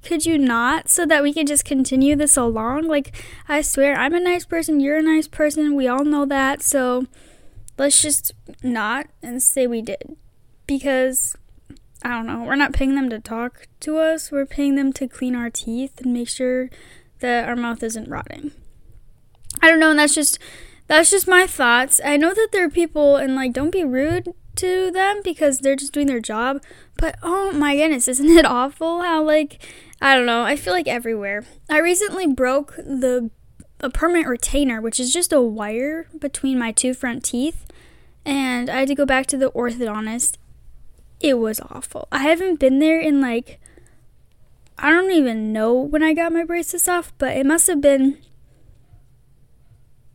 could 0.04 0.25
you 0.25 0.38
not 0.38 0.88
so 0.88 1.04
that 1.07 1.24
we 1.24 1.33
can 1.33 1.48
just 1.48 1.66
continue 1.66 2.16
this 2.16 2.38
along? 2.38 2.88
Like 2.88 3.16
i 3.48 3.62
swear 3.62 3.95
i'm 3.95 4.13
a 4.13 4.19
nice 4.19 4.45
person 4.45 4.80
you're 4.80 4.98
a 4.98 5.04
nice 5.04 5.28
person 5.28 5.75
we 5.75 5.88
all 5.88 6.04
know 6.04 6.25
that 6.25 6.62
so 6.62 7.06
let's 7.77 8.01
just 8.01 8.33
not 8.63 9.07
and 9.22 9.42
say 9.42 9.68
we 9.68 9.81
did. 9.81 10.16
Because, 10.68 11.36
I 12.04 12.10
don't 12.10 12.27
know, 12.27 12.44
we're 12.44 12.56
not 12.56 12.74
paying 12.74 12.95
them 12.95 13.10
to 13.10 13.19
talk 13.19 13.68
to 13.81 13.98
us, 13.98 14.31
we're 14.31 14.45
paying 14.45 14.75
them 14.75 14.92
to 14.94 15.07
clean 15.07 15.36
our 15.36 15.50
teeth 15.50 16.01
and 16.01 16.13
make 16.13 16.30
sure 16.30 16.69
that 17.19 17.48
our 17.48 17.56
mouth 17.56 17.83
isn't 17.83 18.10
rotting. 18.10 18.51
I 19.62 19.69
don't 19.69 19.80
know, 19.80 19.92
and 19.92 20.00
that's 20.00 20.16
just. 20.16 20.39
That's 20.88 21.10
just 21.10 21.27
my 21.27 21.48
thoughts. 21.48 22.00
I 22.06 22.16
know 22.16 22.36
that 22.36 22.50
there 22.51 22.63
are 22.63 22.69
people, 22.69 23.16
and 23.16 23.36
like, 23.36 23.54
don't 23.54 23.72
be 23.72 23.83
rude 23.83 24.36
to 24.57 24.92
them 24.92 25.21
because 25.24 25.59
they're 25.59 25.76
just 25.76 25.94
doing 25.94 26.07
their 26.07 26.19
job. 26.19 26.61
But 26.97 27.18
oh 27.23 27.52
my 27.52 27.76
goodness, 27.76 28.07
isn't 28.07 28.30
it 28.30 28.45
awful 28.45 29.02
how, 29.02 29.23
like, 29.23 29.66
I 30.02 30.16
don't 30.16 30.26
know, 30.26 30.44
I 30.44 30.56
feel 30.56 30.73
like 30.73 30.88
everywhere. 30.88 31.44
I 31.69 31.80
recently 31.80 32.28
broke 32.28 32.76
the 32.76 33.31
a 33.81 33.90
permanent 33.90 34.28
retainer, 34.28 34.81
which 34.81 34.99
is 34.99 35.11
just 35.11 35.33
a 35.33 35.42
wire 35.42 36.07
between 36.18 36.57
my 36.57 36.71
two 36.71 36.94
front 36.94 37.23
teeth. 37.23 37.66
And 38.25 38.69
I 38.69 38.79
had 38.79 38.87
to 38.89 38.95
go 38.95 39.05
back 39.05 39.27
to 39.27 39.37
the 39.37 39.51
orthodontist. 39.51 40.37
It 41.19 41.35
was 41.35 41.59
awful. 41.59 42.07
I 42.11 42.19
haven't 42.19 42.59
been 42.59 42.79
there 42.79 42.99
in 42.99 43.21
like, 43.21 43.59
I 44.77 44.89
don't 44.89 45.11
even 45.11 45.53
know 45.53 45.73
when 45.73 46.03
I 46.03 46.13
got 46.13 46.33
my 46.33 46.44
braces 46.44 46.87
off, 46.87 47.13
but 47.17 47.37
it 47.37 47.45
must 47.45 47.67
have 47.67 47.81
been, 47.81 48.17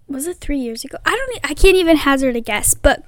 was 0.08 0.26
it 0.26 0.38
three 0.38 0.58
years 0.58 0.84
ago? 0.84 0.98
I 1.04 1.10
don't, 1.10 1.50
I 1.50 1.54
can't 1.54 1.76
even 1.76 1.96
hazard 1.96 2.36
a 2.36 2.40
guess, 2.40 2.74
but 2.74 3.04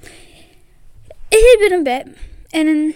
it 1.30 1.60
had 1.60 1.68
been 1.68 1.80
a 1.80 1.84
bit. 1.84 2.16
And 2.52 2.94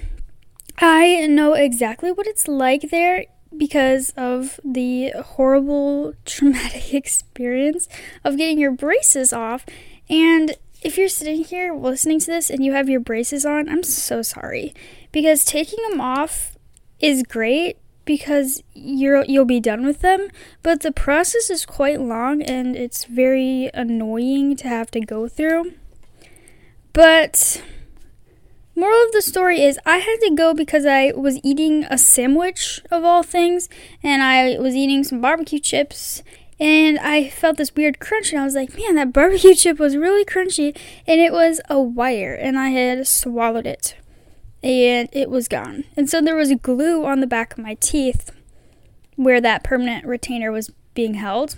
I 0.79 1.27
know 1.27 1.55
exactly 1.55 2.13
what 2.13 2.27
it's 2.27 2.49
like 2.49 2.91
there 2.91 3.27
because 3.57 4.11
of 4.17 4.61
the 4.65 5.11
horrible 5.11 6.15
traumatic 6.25 6.95
experience 6.95 7.89
of 8.25 8.37
getting 8.37 8.59
your 8.59 8.73
braces 8.73 9.33
off. 9.33 9.65
And 10.09 10.57
if 10.83 10.97
you're 10.97 11.09
sitting 11.09 11.45
here 11.45 11.75
listening 11.75 12.21
to 12.21 12.27
this 12.27 12.51
and 12.51 12.65
you 12.65 12.73
have 12.73 12.89
your 12.89 13.01
braces 13.01 13.45
on, 13.45 13.69
I'm 13.69 13.83
so 13.83 14.23
sorry 14.23 14.75
because 15.13 15.45
taking 15.45 15.79
them 15.89 16.01
off 16.01 16.57
is 17.01 17.23
great 17.23 17.79
because 18.05 18.63
you're 18.73 19.25
you'll 19.25 19.45
be 19.45 19.61
done 19.61 19.85
with 19.85 20.01
them, 20.01 20.29
but 20.63 20.81
the 20.81 20.93
process 20.93 21.51
is 21.51 21.67
quite 21.67 22.01
long 22.01 22.41
and 22.43 22.77
it's 22.77 23.05
very 23.05 23.71
annoying 23.75 24.57
to 24.57 24.69
have 24.69 24.91
to 24.93 25.01
go 25.01 25.29
through. 25.29 25.73
But 26.93 27.61
Moral 28.79 29.07
of 29.07 29.13
the 29.13 29.23
story 29.23 29.63
is 29.63 29.79
I 29.87 29.97
had 29.97 30.19
to 30.21 30.35
go 30.35 30.53
because 30.53 30.85
I 30.85 31.11
was 31.17 31.41
eating 31.43 31.85
a 31.85 31.97
sandwich 31.97 32.83
of 32.91 33.05
all 33.05 33.23
things 33.23 33.71
and 34.03 34.23
I 34.23 34.59
was 34.59 34.77
eating 34.77 35.03
some 35.03 35.23
barbecue 35.23 35.59
chips 35.59 36.23
and 36.59 36.99
I 36.99 37.29
felt 37.29 37.59
this 37.59 37.75
weird 37.75 37.99
crunch 37.99 38.33
and 38.33 38.41
I 38.41 38.45
was 38.45 38.55
like, 38.55 38.77
man, 38.77 38.95
that 38.95 39.13
barbecue 39.13 39.55
chip 39.57 39.79
was 39.79 39.97
really 39.97 40.25
crunchy 40.25 40.77
and 41.07 41.21
it 41.21 41.33
was 41.33 41.61
a 41.69 41.81
wire 41.81 42.35
and 42.35 42.59
I 42.59 42.71
had 42.71 43.07
swallowed 43.07 43.67
it 43.67 43.97
and 44.63 45.09
it 45.13 45.31
was 45.31 45.49
gone. 45.49 45.85
And 45.97 46.09
so 46.09 46.21
there 46.21 46.37
was 46.37 46.53
glue 46.63 47.05
on 47.05 47.21
the 47.21 47.27
back 47.27 47.53
of 47.53 47.59
my 47.59 47.75
teeth 47.75 48.31
where 49.17 49.41
that 49.41 49.65
permanent 49.65 50.07
retainer 50.07 50.51
was 50.51 50.73
being 50.95 51.15
held. 51.15 51.57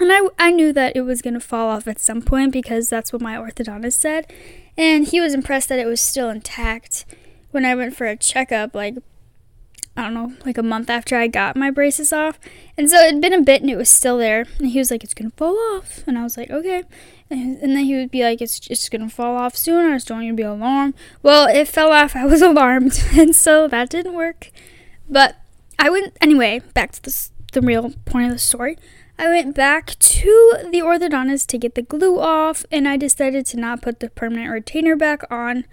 And 0.00 0.12
I, 0.12 0.28
I 0.38 0.50
knew 0.52 0.72
that 0.72 0.96
it 0.96 1.02
was 1.02 1.22
going 1.22 1.34
to 1.34 1.40
fall 1.40 1.68
off 1.68 1.88
at 1.88 2.00
some 2.00 2.22
point 2.22 2.52
because 2.52 2.88
that's 2.88 3.12
what 3.12 3.20
my 3.20 3.36
orthodontist 3.36 3.94
said. 3.94 4.32
And 4.76 5.06
he 5.06 5.20
was 5.20 5.34
impressed 5.34 5.68
that 5.68 5.78
it 5.78 5.86
was 5.86 6.00
still 6.00 6.30
intact 6.30 7.04
when 7.50 7.64
I 7.64 7.74
went 7.74 7.96
for 7.96 8.06
a 8.06 8.16
checkup, 8.16 8.74
like 8.74 8.96
I 9.98 10.02
don't 10.02 10.14
know, 10.14 10.32
like 10.46 10.56
a 10.56 10.62
month 10.62 10.88
after 10.88 11.16
I 11.16 11.26
got 11.26 11.56
my 11.56 11.72
braces 11.72 12.12
off. 12.12 12.38
And 12.76 12.88
so 12.88 12.98
it'd 12.98 13.20
been 13.20 13.32
a 13.32 13.42
bit 13.42 13.62
and 13.62 13.70
it 13.70 13.76
was 13.76 13.90
still 13.90 14.16
there. 14.16 14.46
And 14.60 14.68
he 14.68 14.78
was 14.78 14.92
like, 14.92 15.02
it's 15.02 15.12
going 15.12 15.28
to 15.28 15.36
fall 15.36 15.58
off. 15.74 16.04
And 16.06 16.16
I 16.16 16.22
was 16.22 16.36
like, 16.36 16.50
okay. 16.50 16.84
And, 17.28 17.60
then 17.60 17.78
he 17.78 17.96
would 17.96 18.12
be 18.12 18.22
like, 18.22 18.40
it's 18.40 18.60
just 18.60 18.92
going 18.92 19.08
to 19.08 19.12
fall 19.12 19.36
off 19.36 19.56
soon. 19.56 19.84
I 19.84 19.96
just 19.96 20.06
don't 20.06 20.18
want 20.18 20.28
to 20.28 20.34
be 20.36 20.44
alarmed. 20.44 20.94
Well, 21.20 21.48
it 21.48 21.66
fell 21.66 21.90
off. 21.90 22.14
I 22.14 22.24
was 22.26 22.40
alarmed. 22.42 23.02
And 23.16 23.34
so 23.34 23.66
that 23.66 23.90
didn't 23.90 24.14
work. 24.14 24.52
But 25.10 25.34
I 25.80 25.90
went, 25.90 26.16
anyway, 26.20 26.60
back 26.74 26.92
to 26.92 27.02
the, 27.02 27.28
the 27.54 27.60
real 27.60 27.92
point 28.04 28.26
of 28.26 28.32
the 28.32 28.38
story. 28.38 28.78
I 29.18 29.26
went 29.26 29.56
back 29.56 29.98
to 29.98 30.58
the 30.70 30.80
orthodontist 30.80 31.48
to 31.48 31.58
get 31.58 31.74
the 31.74 31.82
glue 31.82 32.20
off. 32.20 32.64
And 32.70 32.86
I 32.86 32.96
decided 32.96 33.46
to 33.46 33.56
not 33.56 33.82
put 33.82 33.98
the 33.98 34.10
permanent 34.10 34.52
retainer 34.52 34.94
back 34.94 35.22
on. 35.28 35.64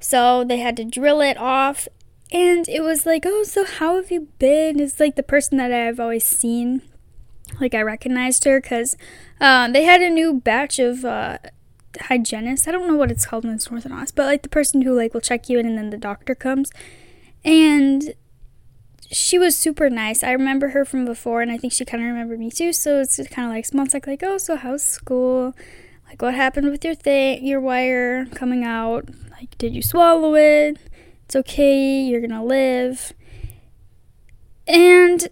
So 0.00 0.42
they 0.42 0.56
had 0.56 0.78
to 0.78 0.84
drill 0.84 1.20
it 1.20 1.36
off 1.36 1.86
and 2.34 2.68
it 2.68 2.82
was 2.82 3.06
like, 3.06 3.22
oh, 3.24 3.44
so 3.44 3.64
how 3.64 3.94
have 3.94 4.10
you 4.10 4.26
been? 4.40 4.80
It's 4.80 4.98
like 4.98 5.14
the 5.14 5.22
person 5.22 5.56
that 5.58 5.70
I've 5.72 6.00
always 6.00 6.24
seen. 6.24 6.82
Like 7.60 7.74
I 7.74 7.82
recognized 7.82 8.42
her 8.44 8.60
because 8.60 8.96
uh, 9.40 9.70
they 9.70 9.84
had 9.84 10.02
a 10.02 10.10
new 10.10 10.40
batch 10.40 10.80
of 10.80 11.04
uh, 11.04 11.38
hygienists. 12.00 12.66
I 12.66 12.72
don't 12.72 12.88
know 12.88 12.96
what 12.96 13.12
it's 13.12 13.24
called 13.24 13.44
when 13.44 13.54
it's 13.54 13.68
orthodontist, 13.68 14.16
but 14.16 14.26
like 14.26 14.42
the 14.42 14.48
person 14.48 14.82
who 14.82 14.96
like 14.96 15.14
will 15.14 15.20
check 15.20 15.48
you 15.48 15.60
in 15.60 15.66
and 15.66 15.78
then 15.78 15.90
the 15.90 15.96
doctor 15.96 16.34
comes. 16.34 16.72
And 17.44 18.14
she 19.12 19.38
was 19.38 19.56
super 19.56 19.88
nice. 19.88 20.24
I 20.24 20.32
remember 20.32 20.70
her 20.70 20.84
from 20.84 21.04
before, 21.04 21.40
and 21.40 21.52
I 21.52 21.56
think 21.56 21.72
she 21.72 21.84
kind 21.84 22.02
of 22.02 22.08
remembered 22.08 22.40
me 22.40 22.50
too. 22.50 22.72
So 22.72 23.00
it's 23.00 23.16
kind 23.28 23.48
of 23.48 23.54
like 23.54 23.64
small 23.64 23.86
talk, 23.86 24.08
like, 24.08 24.24
oh, 24.24 24.38
so 24.38 24.56
how's 24.56 24.82
school? 24.82 25.54
Like, 26.08 26.20
what 26.20 26.34
happened 26.34 26.68
with 26.68 26.84
your 26.84 26.96
thing, 26.96 27.46
your 27.46 27.60
wire 27.60 28.26
coming 28.26 28.64
out? 28.64 29.08
Like, 29.30 29.56
did 29.56 29.72
you 29.72 29.82
swallow 29.82 30.34
it? 30.34 30.78
It's 31.24 31.36
okay, 31.36 32.02
you're 32.02 32.20
gonna 32.20 32.44
live. 32.44 33.12
And 34.66 35.28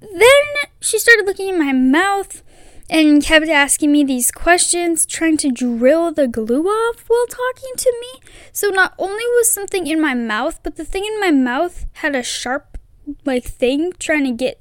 then 0.00 0.44
she 0.80 0.98
started 0.98 1.26
looking 1.26 1.48
in 1.48 1.58
my 1.58 1.72
mouth 1.72 2.42
and 2.90 3.22
kept 3.22 3.48
asking 3.48 3.92
me 3.92 4.02
these 4.04 4.30
questions, 4.30 5.04
trying 5.04 5.36
to 5.38 5.50
drill 5.50 6.12
the 6.12 6.26
glue 6.26 6.66
off 6.66 7.04
while 7.06 7.26
talking 7.26 7.72
to 7.76 7.94
me. 8.00 8.20
So 8.52 8.68
not 8.68 8.94
only 8.98 9.24
was 9.36 9.50
something 9.50 9.86
in 9.86 10.00
my 10.00 10.14
mouth, 10.14 10.60
but 10.62 10.76
the 10.76 10.84
thing 10.84 11.04
in 11.04 11.20
my 11.20 11.30
mouth 11.30 11.86
had 11.94 12.14
a 12.14 12.22
sharp 12.22 12.78
like 13.24 13.44
thing 13.44 13.92
trying 13.98 14.24
to 14.24 14.32
get 14.32 14.60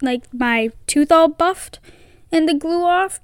like 0.00 0.24
my 0.32 0.70
tooth 0.86 1.12
all 1.12 1.28
buffed 1.28 1.78
and 2.32 2.48
the 2.48 2.54
glue 2.54 2.84
off. 2.84 3.20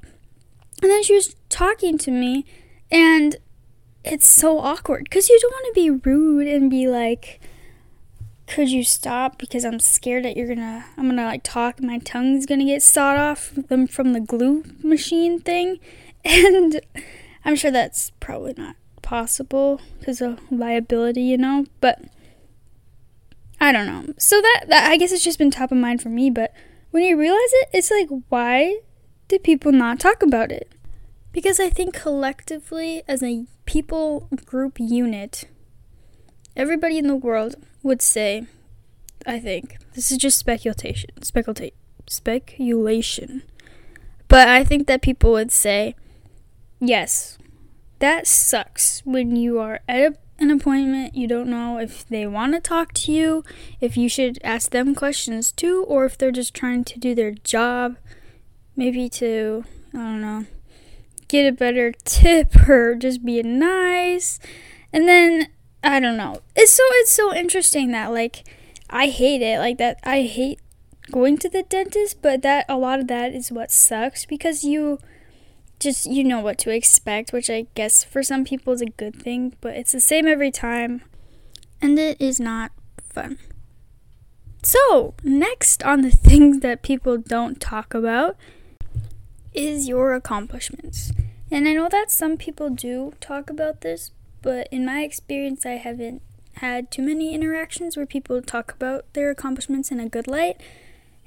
And 0.80 0.90
then 0.90 1.02
she 1.02 1.14
was 1.14 1.34
talking 1.48 1.98
to 1.98 2.10
me 2.10 2.44
and 2.90 3.36
it's 4.04 4.26
so 4.26 4.58
awkward 4.58 5.04
because 5.04 5.28
you 5.28 5.38
don't 5.40 5.52
want 5.52 5.74
to 5.74 5.80
be 5.80 5.90
rude 5.90 6.46
and 6.46 6.70
be 6.70 6.88
like 6.88 7.40
could 8.48 8.70
you 8.70 8.82
stop? 8.82 9.38
Because 9.38 9.64
i'm 9.64 9.78
scared 9.78 10.24
that 10.24 10.36
you're 10.36 10.48
gonna 10.48 10.86
i'm 10.96 11.08
gonna 11.08 11.26
like 11.26 11.42
talk. 11.42 11.80
My 11.80 11.98
tongue's 11.98 12.46
gonna 12.46 12.64
get 12.64 12.82
sawed 12.82 13.18
off 13.18 13.52
them 13.54 13.86
from 13.86 14.14
the 14.14 14.20
glue 14.20 14.64
machine 14.82 15.38
thing. 15.38 15.78
And 16.24 16.80
i'm 17.44 17.54
sure 17.54 17.70
that's 17.70 18.10
probably 18.18 18.52
not 18.56 18.74
possible 19.02 19.80
because 19.98 20.20
of 20.20 20.40
liability 20.50 21.22
you 21.22 21.38
know? 21.38 21.66
But 21.80 22.02
i 23.60 23.70
don't 23.70 23.86
know. 23.86 24.12
So 24.18 24.40
that, 24.40 24.64
that 24.68 24.90
i 24.90 24.96
guess 24.96 25.12
it's 25.12 25.24
just 25.24 25.38
been 25.38 25.50
top 25.50 25.70
of 25.70 25.78
mind 25.78 26.02
for 26.02 26.08
me 26.08 26.28
but 26.28 26.52
when 26.90 27.04
you 27.04 27.16
realize 27.16 27.52
it 27.52 27.68
it's 27.72 27.90
like 27.90 28.08
why 28.28 28.78
did 29.28 29.42
people 29.44 29.72
not 29.72 30.00
talk 30.00 30.22
about 30.22 30.50
it 30.50 30.72
because 31.32 31.60
I 31.60 31.70
think 31.70 31.94
collectively, 31.94 33.02
as 33.06 33.22
a 33.22 33.46
people 33.66 34.28
group 34.44 34.78
unit, 34.80 35.44
everybody 36.56 36.98
in 36.98 37.06
the 37.06 37.16
world 37.16 37.56
would 37.82 38.02
say, 38.02 38.46
I 39.26 39.38
think, 39.38 39.76
this 39.94 40.10
is 40.10 40.18
just 40.18 40.38
speculation, 40.38 41.10
speculate, 41.22 41.74
speculation. 42.06 43.42
But 44.26 44.48
I 44.48 44.64
think 44.64 44.86
that 44.86 45.02
people 45.02 45.32
would 45.32 45.52
say, 45.52 45.94
yes, 46.80 47.38
that 47.98 48.26
sucks 48.26 49.02
when 49.04 49.36
you 49.36 49.58
are 49.58 49.80
at 49.88 50.00
a, 50.00 50.16
an 50.38 50.50
appointment, 50.50 51.14
you 51.14 51.26
don't 51.26 51.48
know 51.48 51.78
if 51.78 52.06
they 52.08 52.26
want 52.26 52.54
to 52.54 52.60
talk 52.60 52.92
to 52.94 53.12
you, 53.12 53.44
if 53.80 53.96
you 53.96 54.08
should 54.08 54.38
ask 54.42 54.70
them 54.70 54.94
questions 54.94 55.52
too, 55.52 55.84
or 55.88 56.04
if 56.04 56.16
they're 56.16 56.30
just 56.30 56.54
trying 56.54 56.84
to 56.84 56.98
do 56.98 57.14
their 57.14 57.32
job, 57.32 57.96
maybe 58.76 59.08
to, 59.10 59.64
I 59.92 59.98
don't 59.98 60.20
know 60.20 60.46
get 61.28 61.46
a 61.46 61.52
better 61.52 61.92
tip 62.04 62.56
or 62.68 62.94
just 62.94 63.24
be 63.24 63.42
nice. 63.42 64.38
And 64.92 65.06
then 65.06 65.48
I 65.82 66.00
don't 66.00 66.16
know. 66.16 66.42
It's 66.56 66.72
so 66.72 66.82
it's 66.92 67.12
so 67.12 67.34
interesting 67.34 67.92
that 67.92 68.10
like 68.10 68.44
I 68.90 69.08
hate 69.08 69.42
it. 69.42 69.58
Like 69.58 69.78
that 69.78 69.98
I 70.02 70.22
hate 70.22 70.60
going 71.10 71.38
to 71.38 71.48
the 71.48 71.62
dentist, 71.62 72.20
but 72.20 72.42
that 72.42 72.66
a 72.68 72.76
lot 72.76 73.00
of 73.00 73.06
that 73.08 73.34
is 73.34 73.52
what 73.52 73.70
sucks 73.70 74.24
because 74.24 74.64
you 74.64 74.98
just 75.78 76.06
you 76.06 76.24
know 76.24 76.40
what 76.40 76.58
to 76.58 76.70
expect, 76.70 77.32
which 77.32 77.48
I 77.48 77.66
guess 77.74 78.02
for 78.02 78.22
some 78.22 78.44
people 78.44 78.72
is 78.72 78.82
a 78.82 78.86
good 78.86 79.16
thing, 79.16 79.54
but 79.60 79.76
it's 79.76 79.92
the 79.92 80.00
same 80.00 80.26
every 80.26 80.50
time 80.50 81.02
and 81.80 81.98
it 81.98 82.20
is 82.20 82.40
not 82.40 82.72
fun. 83.10 83.38
So, 84.62 85.14
next 85.22 85.82
on 85.84 86.02
the 86.02 86.10
things 86.28 86.60
that 86.60 86.82
people 86.82 87.18
don't 87.18 87.60
talk 87.60 87.94
about 87.94 88.36
is 89.58 89.88
your 89.88 90.14
accomplishments. 90.14 91.12
And 91.50 91.66
I 91.66 91.72
know 91.72 91.88
that 91.88 92.10
some 92.10 92.36
people 92.36 92.70
do 92.70 93.14
talk 93.20 93.50
about 93.50 93.80
this, 93.80 94.12
but 94.40 94.68
in 94.70 94.86
my 94.86 95.02
experience, 95.02 95.66
I 95.66 95.72
haven't 95.72 96.22
had 96.54 96.90
too 96.90 97.02
many 97.02 97.34
interactions 97.34 97.96
where 97.96 98.06
people 98.06 98.40
talk 98.40 98.72
about 98.72 99.12
their 99.14 99.30
accomplishments 99.30 99.90
in 99.90 99.98
a 99.98 100.08
good 100.08 100.28
light. 100.28 100.60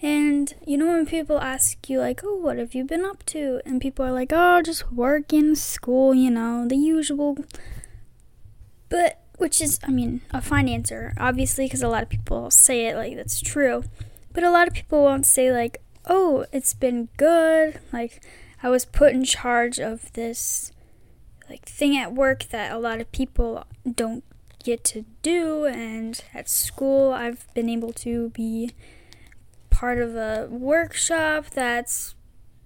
And 0.02 0.54
you 0.66 0.78
know, 0.78 0.88
when 0.88 1.06
people 1.06 1.40
ask 1.40 1.90
you, 1.90 2.00
like, 2.00 2.22
oh, 2.24 2.36
what 2.36 2.58
have 2.58 2.74
you 2.74 2.86
been 2.86 3.04
up 3.04 3.26
to? 3.28 3.62
And 3.66 3.82
people 3.82 4.06
are 4.06 4.14
like, 4.14 4.32
oh, 4.32 4.62
just 4.62 4.92
working, 4.92 5.56
school, 5.56 6.16
you 6.16 6.32
know, 6.32 6.68
the 6.68 6.78
usual. 6.78 7.38
But, 8.88 9.20
which 9.38 9.60
is, 9.60 9.80
I 9.86 9.92
mean, 9.92 10.22
a 10.32 10.42
fine 10.42 10.70
answer, 10.70 11.14
obviously, 11.18 11.66
because 11.66 11.82
a 11.82 11.90
lot 11.90 12.04
of 12.04 12.10
people 12.10 12.50
say 12.50 12.88
it 12.88 12.96
like 12.96 13.16
that's 13.16 13.42
true. 13.42 13.84
But 14.34 14.44
a 14.44 14.52
lot 14.52 14.68
of 14.68 14.74
people 14.74 15.04
won't 15.04 15.26
say, 15.26 15.52
like, 15.52 15.82
oh, 16.06 16.46
it's 16.52 16.74
been 16.74 17.10
good. 17.18 17.80
Like, 17.92 18.22
I 18.64 18.70
was 18.70 18.86
put 18.86 19.14
in 19.14 19.24
charge 19.24 19.80
of 19.80 20.12
this 20.14 20.72
like 21.50 21.66
thing 21.66 21.98
at 21.98 22.14
work 22.14 22.46
that 22.46 22.72
a 22.72 22.78
lot 22.78 23.02
of 23.02 23.12
people 23.12 23.66
don't 23.94 24.24
get 24.64 24.84
to 24.86 25.06
do 25.22 25.66
and 25.66 26.24
at 26.34 26.48
school 26.48 27.12
I've 27.12 27.52
been 27.54 27.68
able 27.68 27.92
to 27.94 28.30
be 28.30 28.72
part 29.70 30.00
of 30.00 30.16
a 30.16 30.48
workshop 30.50 31.50
that's 31.50 32.16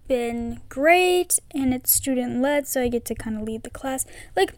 been 0.07 0.61
great 0.69 1.39
and 1.51 1.73
it's 1.73 1.91
student 1.91 2.41
led 2.41 2.67
so 2.67 2.83
I 2.83 2.89
get 2.89 3.05
to 3.05 3.15
kind 3.15 3.37
of 3.37 3.43
lead 3.43 3.63
the 3.63 3.69
class. 3.69 4.05
Like 4.35 4.53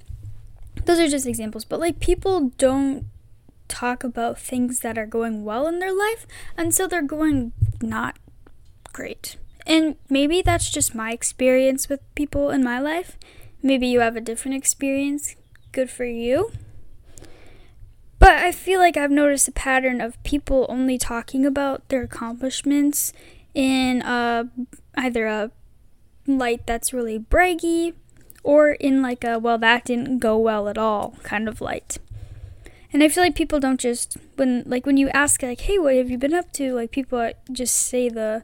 those 0.86 1.00
are 1.00 1.08
just 1.08 1.28
examples, 1.28 1.64
but 1.64 1.80
like 1.80 2.00
people 2.00 2.52
don't 2.58 3.06
talk 3.68 4.04
about 4.04 4.40
things 4.40 4.80
that 4.80 4.98
are 4.98 5.06
going 5.06 5.44
well 5.44 5.68
in 5.68 5.80
their 5.80 5.94
life 5.94 6.26
until 6.58 6.88
they're 6.88 7.02
going 7.02 7.54
not 7.82 8.18
great. 8.98 9.38
And 9.68 9.96
maybe 10.10 10.42
that's 10.42 10.72
just 10.72 10.96
my 10.96 11.12
experience 11.12 11.88
with 11.88 12.00
people 12.16 12.50
in 12.50 12.64
my 12.64 12.80
life. 12.80 13.16
Maybe 13.62 13.86
you 13.86 14.00
have 14.00 14.16
a 14.16 14.22
different 14.22 14.58
experience. 14.58 15.36
Good 15.72 15.92
for 15.92 16.06
you. 16.06 16.52
But 18.18 18.32
I 18.32 18.52
feel 18.52 18.80
like 18.80 18.98
I've 18.98 19.12
noticed 19.12 19.48
a 19.48 19.52
pattern 19.52 20.02
of 20.02 20.22
people 20.24 20.66
only 20.68 20.98
talking 20.98 21.46
about 21.46 21.88
their 21.90 22.02
accomplishments 22.02 23.14
in 23.54 24.02
a, 24.02 24.50
either 24.96 25.28
a 25.28 25.52
light 26.26 26.66
that's 26.66 26.92
really 26.92 27.20
braggy 27.20 27.94
or 28.42 28.72
in 28.72 29.04
like 29.04 29.24
a 29.24 29.38
well 29.38 29.60
that 29.60 29.86
didn't 29.86 30.18
go 30.18 30.40
well 30.40 30.68
at 30.68 30.78
all 30.80 31.18
kind 31.22 31.48
of 31.48 31.62
light. 31.62 32.00
And 32.92 33.04
I 33.04 33.10
feel 33.10 33.24
like 33.24 33.36
people 33.36 33.60
don't 33.60 33.80
just 33.80 34.18
when 34.38 34.64
like 34.66 34.88
when 34.88 34.98
you 34.98 35.10
ask 35.10 35.44
like 35.44 35.62
hey 35.62 35.78
what 35.78 35.96
have 35.96 36.10
you 36.10 36.18
been 36.18 36.34
up 36.34 36.52
to 36.54 36.74
like 36.74 36.92
people 36.92 37.32
just 37.52 37.76
say 37.76 38.10
the 38.10 38.44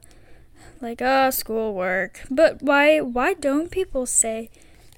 like 0.80 1.00
oh 1.02 1.30
schoolwork. 1.30 2.20
But 2.30 2.62
why 2.62 3.00
why 3.00 3.34
don't 3.34 3.70
people 3.70 4.06
say 4.06 4.50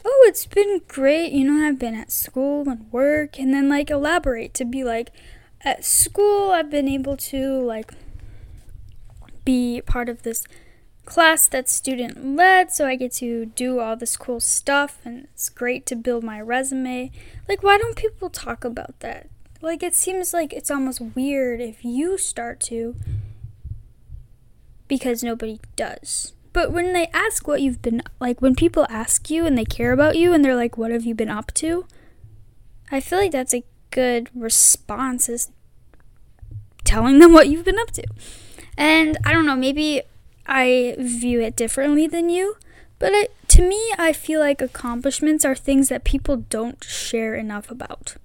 oh 0.04 0.24
it's 0.28 0.46
been 0.46 0.80
great 0.86 1.32
you 1.32 1.44
know 1.44 1.66
i've 1.66 1.80
been 1.80 1.94
at 1.94 2.12
school 2.12 2.68
and 2.68 2.90
work 2.92 3.40
and 3.40 3.52
then 3.52 3.68
like 3.68 3.90
elaborate 3.90 4.54
to 4.54 4.64
be 4.64 4.84
like 4.84 5.10
at 5.62 5.84
school 5.84 6.52
i've 6.52 6.70
been 6.70 6.86
able 6.86 7.16
to 7.16 7.60
like 7.60 7.92
be 9.44 9.82
part 9.84 10.08
of 10.08 10.22
this 10.22 10.46
class 11.04 11.48
that's 11.48 11.72
student 11.72 12.36
led 12.36 12.70
so 12.70 12.86
i 12.86 12.94
get 12.94 13.12
to 13.12 13.46
do 13.46 13.80
all 13.80 13.96
this 13.96 14.16
cool 14.16 14.38
stuff 14.38 15.00
and 15.04 15.26
it's 15.32 15.48
great 15.48 15.86
to 15.86 15.94
build 15.94 16.24
my 16.24 16.40
resume. 16.40 17.10
Like 17.48 17.62
why 17.62 17.78
don't 17.78 17.96
people 17.96 18.28
talk 18.28 18.64
about 18.64 18.98
that? 19.00 19.28
Like 19.60 19.82
it 19.82 19.94
seems 19.94 20.32
like 20.32 20.52
it's 20.52 20.70
almost 20.70 21.00
weird 21.00 21.60
if 21.60 21.84
you 21.84 22.18
start 22.18 22.60
to 22.60 22.96
because 24.88 25.22
nobody 25.22 25.60
does. 25.74 26.32
But 26.52 26.72
when 26.72 26.92
they 26.92 27.08
ask 27.12 27.46
what 27.46 27.60
you've 27.60 27.82
been 27.82 28.02
like 28.18 28.40
when 28.40 28.54
people 28.54 28.86
ask 28.88 29.28
you 29.30 29.44
and 29.44 29.58
they 29.58 29.64
care 29.64 29.92
about 29.92 30.16
you 30.16 30.32
and 30.32 30.44
they're 30.44 30.56
like 30.56 30.78
what 30.78 30.90
have 30.90 31.04
you 31.04 31.14
been 31.14 31.28
up 31.28 31.52
to? 31.54 31.86
I 32.90 33.00
feel 33.00 33.18
like 33.18 33.32
that's 33.32 33.54
a 33.54 33.64
good 33.90 34.30
response 34.34 35.28
is 35.28 35.50
telling 36.84 37.18
them 37.18 37.32
what 37.34 37.48
you've 37.48 37.64
been 37.64 37.78
up 37.78 37.90
to. 37.92 38.04
And 38.78 39.18
I 39.24 39.32
don't 39.32 39.46
know, 39.46 39.56
maybe 39.56 40.02
I 40.46 40.96
view 40.98 41.40
it 41.40 41.56
differently 41.56 42.06
than 42.06 42.28
you, 42.28 42.56
but 42.98 43.12
it, 43.12 43.34
to 43.48 43.62
me, 43.62 43.92
I 43.98 44.12
feel 44.12 44.40
like 44.40 44.60
accomplishments 44.62 45.44
are 45.44 45.54
things 45.54 45.88
that 45.88 46.04
people 46.04 46.38
don't 46.38 46.82
share 46.84 47.34
enough 47.34 47.70
about. 47.70 48.16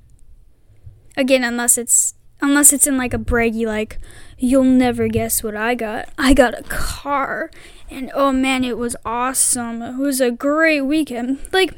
Again, 1.18 1.44
unless 1.44 1.78
it's 1.78 2.14
unless 2.42 2.74
it's 2.74 2.88
in 2.88 2.98
like 2.98 3.14
a 3.14 3.20
braggy 3.20 3.66
like 3.66 4.00
you'll 4.38 4.64
never 4.64 5.08
guess 5.08 5.44
what 5.44 5.56
I 5.56 5.76
got. 5.76 6.10
I 6.18 6.34
got 6.34 6.58
a 6.58 6.64
car 6.64 7.52
and 7.90 8.12
oh 8.14 8.32
man, 8.32 8.64
it 8.64 8.78
was 8.78 8.96
awesome. 9.06 9.82
It 9.82 9.98
was 9.98 10.20
a 10.20 10.32
great 10.32 10.82
weekend. 10.82 11.40
Like 11.52 11.76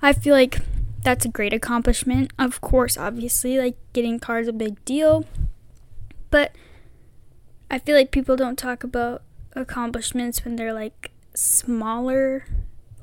I 0.00 0.12
feel 0.12 0.34
like 0.34 0.58
that's 1.02 1.24
a 1.24 1.28
great 1.28 1.52
accomplishment. 1.52 2.32
Of 2.38 2.60
course, 2.60 2.96
obviously, 2.96 3.58
like 3.58 3.76
getting 3.92 4.18
cars 4.18 4.48
a 4.48 4.52
big 4.52 4.84
deal. 4.84 5.24
But 6.30 6.52
I 7.70 7.78
feel 7.78 7.94
like 7.94 8.10
people 8.10 8.36
don't 8.36 8.58
talk 8.58 8.82
about 8.82 9.22
accomplishments 9.54 10.44
when 10.44 10.56
they're 10.56 10.72
like 10.74 11.12
smaller, 11.34 12.46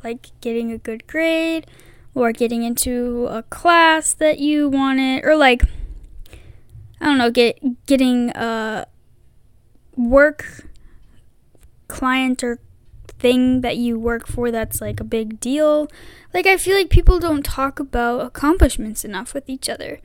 like 0.04 0.32
getting 0.42 0.72
a 0.72 0.78
good 0.78 1.08
grade 1.08 1.68
or 2.14 2.32
getting 2.32 2.64
into 2.64 3.28
a 3.30 3.44
class 3.44 4.14
that 4.14 4.40
you 4.40 4.70
wanted 4.70 5.24
or 5.24 5.36
like 5.36 5.64
I 7.04 7.08
don't 7.08 7.18
know, 7.18 7.32
get 7.32 7.86
getting 7.86 8.30
a 8.30 8.88
work 9.98 10.70
client 11.90 12.42
or 12.46 12.60
thing 13.20 13.60
that 13.60 13.76
you 13.76 14.00
work 14.00 14.26
for 14.26 14.52
that's 14.52 14.80
like 14.80 15.02
a 15.02 15.04
big 15.04 15.42
deal. 15.42 15.90
Like 16.34 16.48
I 16.48 16.56
feel 16.56 16.78
like 16.78 16.90
people 16.90 17.20
don't 17.20 17.44
talk 17.44 17.78
about 17.78 18.26
accomplishments 18.26 19.04
enough 19.04 19.34
with 19.34 19.50
each 19.50 19.68
other. 19.68 20.00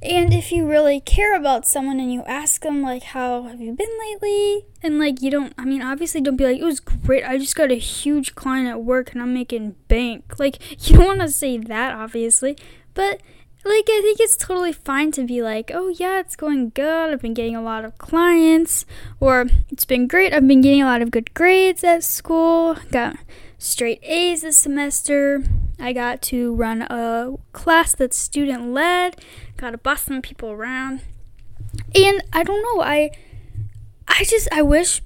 And 0.00 0.32
if 0.32 0.50
you 0.50 0.66
really 0.66 1.00
care 1.00 1.36
about 1.36 1.66
someone 1.66 2.00
and 2.00 2.10
you 2.10 2.22
ask 2.22 2.62
them, 2.62 2.82
like, 2.82 3.02
how 3.02 3.42
have 3.42 3.60
you 3.60 3.72
been 3.72 3.88
lately? 3.98 4.64
And, 4.80 4.96
like, 4.96 5.20
you 5.20 5.28
don't, 5.28 5.52
I 5.58 5.64
mean, 5.64 5.82
obviously, 5.82 6.20
don't 6.20 6.36
be 6.36 6.44
like, 6.44 6.60
it 6.60 6.64
was 6.64 6.78
great. 6.78 7.24
I 7.24 7.36
just 7.36 7.56
got 7.56 7.72
a 7.72 7.78
huge 7.78 8.36
client 8.36 8.68
at 8.68 8.84
work 8.84 9.10
and 9.10 9.20
I'm 9.20 9.34
making 9.34 9.74
bank. 9.88 10.38
Like, 10.38 10.60
you 10.88 10.98
don't 10.98 11.18
want 11.18 11.20
to 11.22 11.28
say 11.28 11.58
that, 11.58 11.94
obviously. 11.94 12.56
But, 12.94 13.20
like, 13.64 13.86
I 13.88 14.00
think 14.02 14.20
it's 14.20 14.36
totally 14.36 14.72
fine 14.72 15.12
to 15.12 15.24
be 15.24 15.42
like, 15.42 15.70
oh, 15.74 15.88
yeah, 15.88 16.20
it's 16.20 16.36
going 16.36 16.70
good. 16.70 17.12
I've 17.12 17.20
been 17.20 17.34
getting 17.34 17.56
a 17.56 17.62
lot 17.62 17.84
of 17.84 17.98
clients. 17.98 18.86
Or, 19.20 19.46
it's 19.68 19.84
been 19.84 20.06
great. 20.06 20.32
I've 20.32 20.46
been 20.46 20.60
getting 20.60 20.82
a 20.82 20.86
lot 20.86 21.02
of 21.02 21.10
good 21.10 21.34
grades 21.34 21.84
at 21.84 22.04
school. 22.04 22.76
Got 22.90 23.16
straight 23.58 23.98
A's 24.04 24.42
this 24.42 24.56
semester. 24.56 25.42
I 25.78 25.92
got 25.92 26.22
to 26.22 26.54
run 26.54 26.82
a 26.82 27.36
class 27.52 27.94
that's 27.94 28.16
student 28.16 28.72
led, 28.72 29.20
got 29.56 29.70
to 29.70 29.78
boss 29.78 30.02
some 30.02 30.22
people 30.22 30.50
around. 30.50 31.00
And 31.94 32.22
I 32.32 32.42
don't 32.42 32.62
know, 32.62 32.82
I 32.82 33.10
I 34.06 34.24
just 34.24 34.48
I 34.50 34.62
wish 34.62 35.02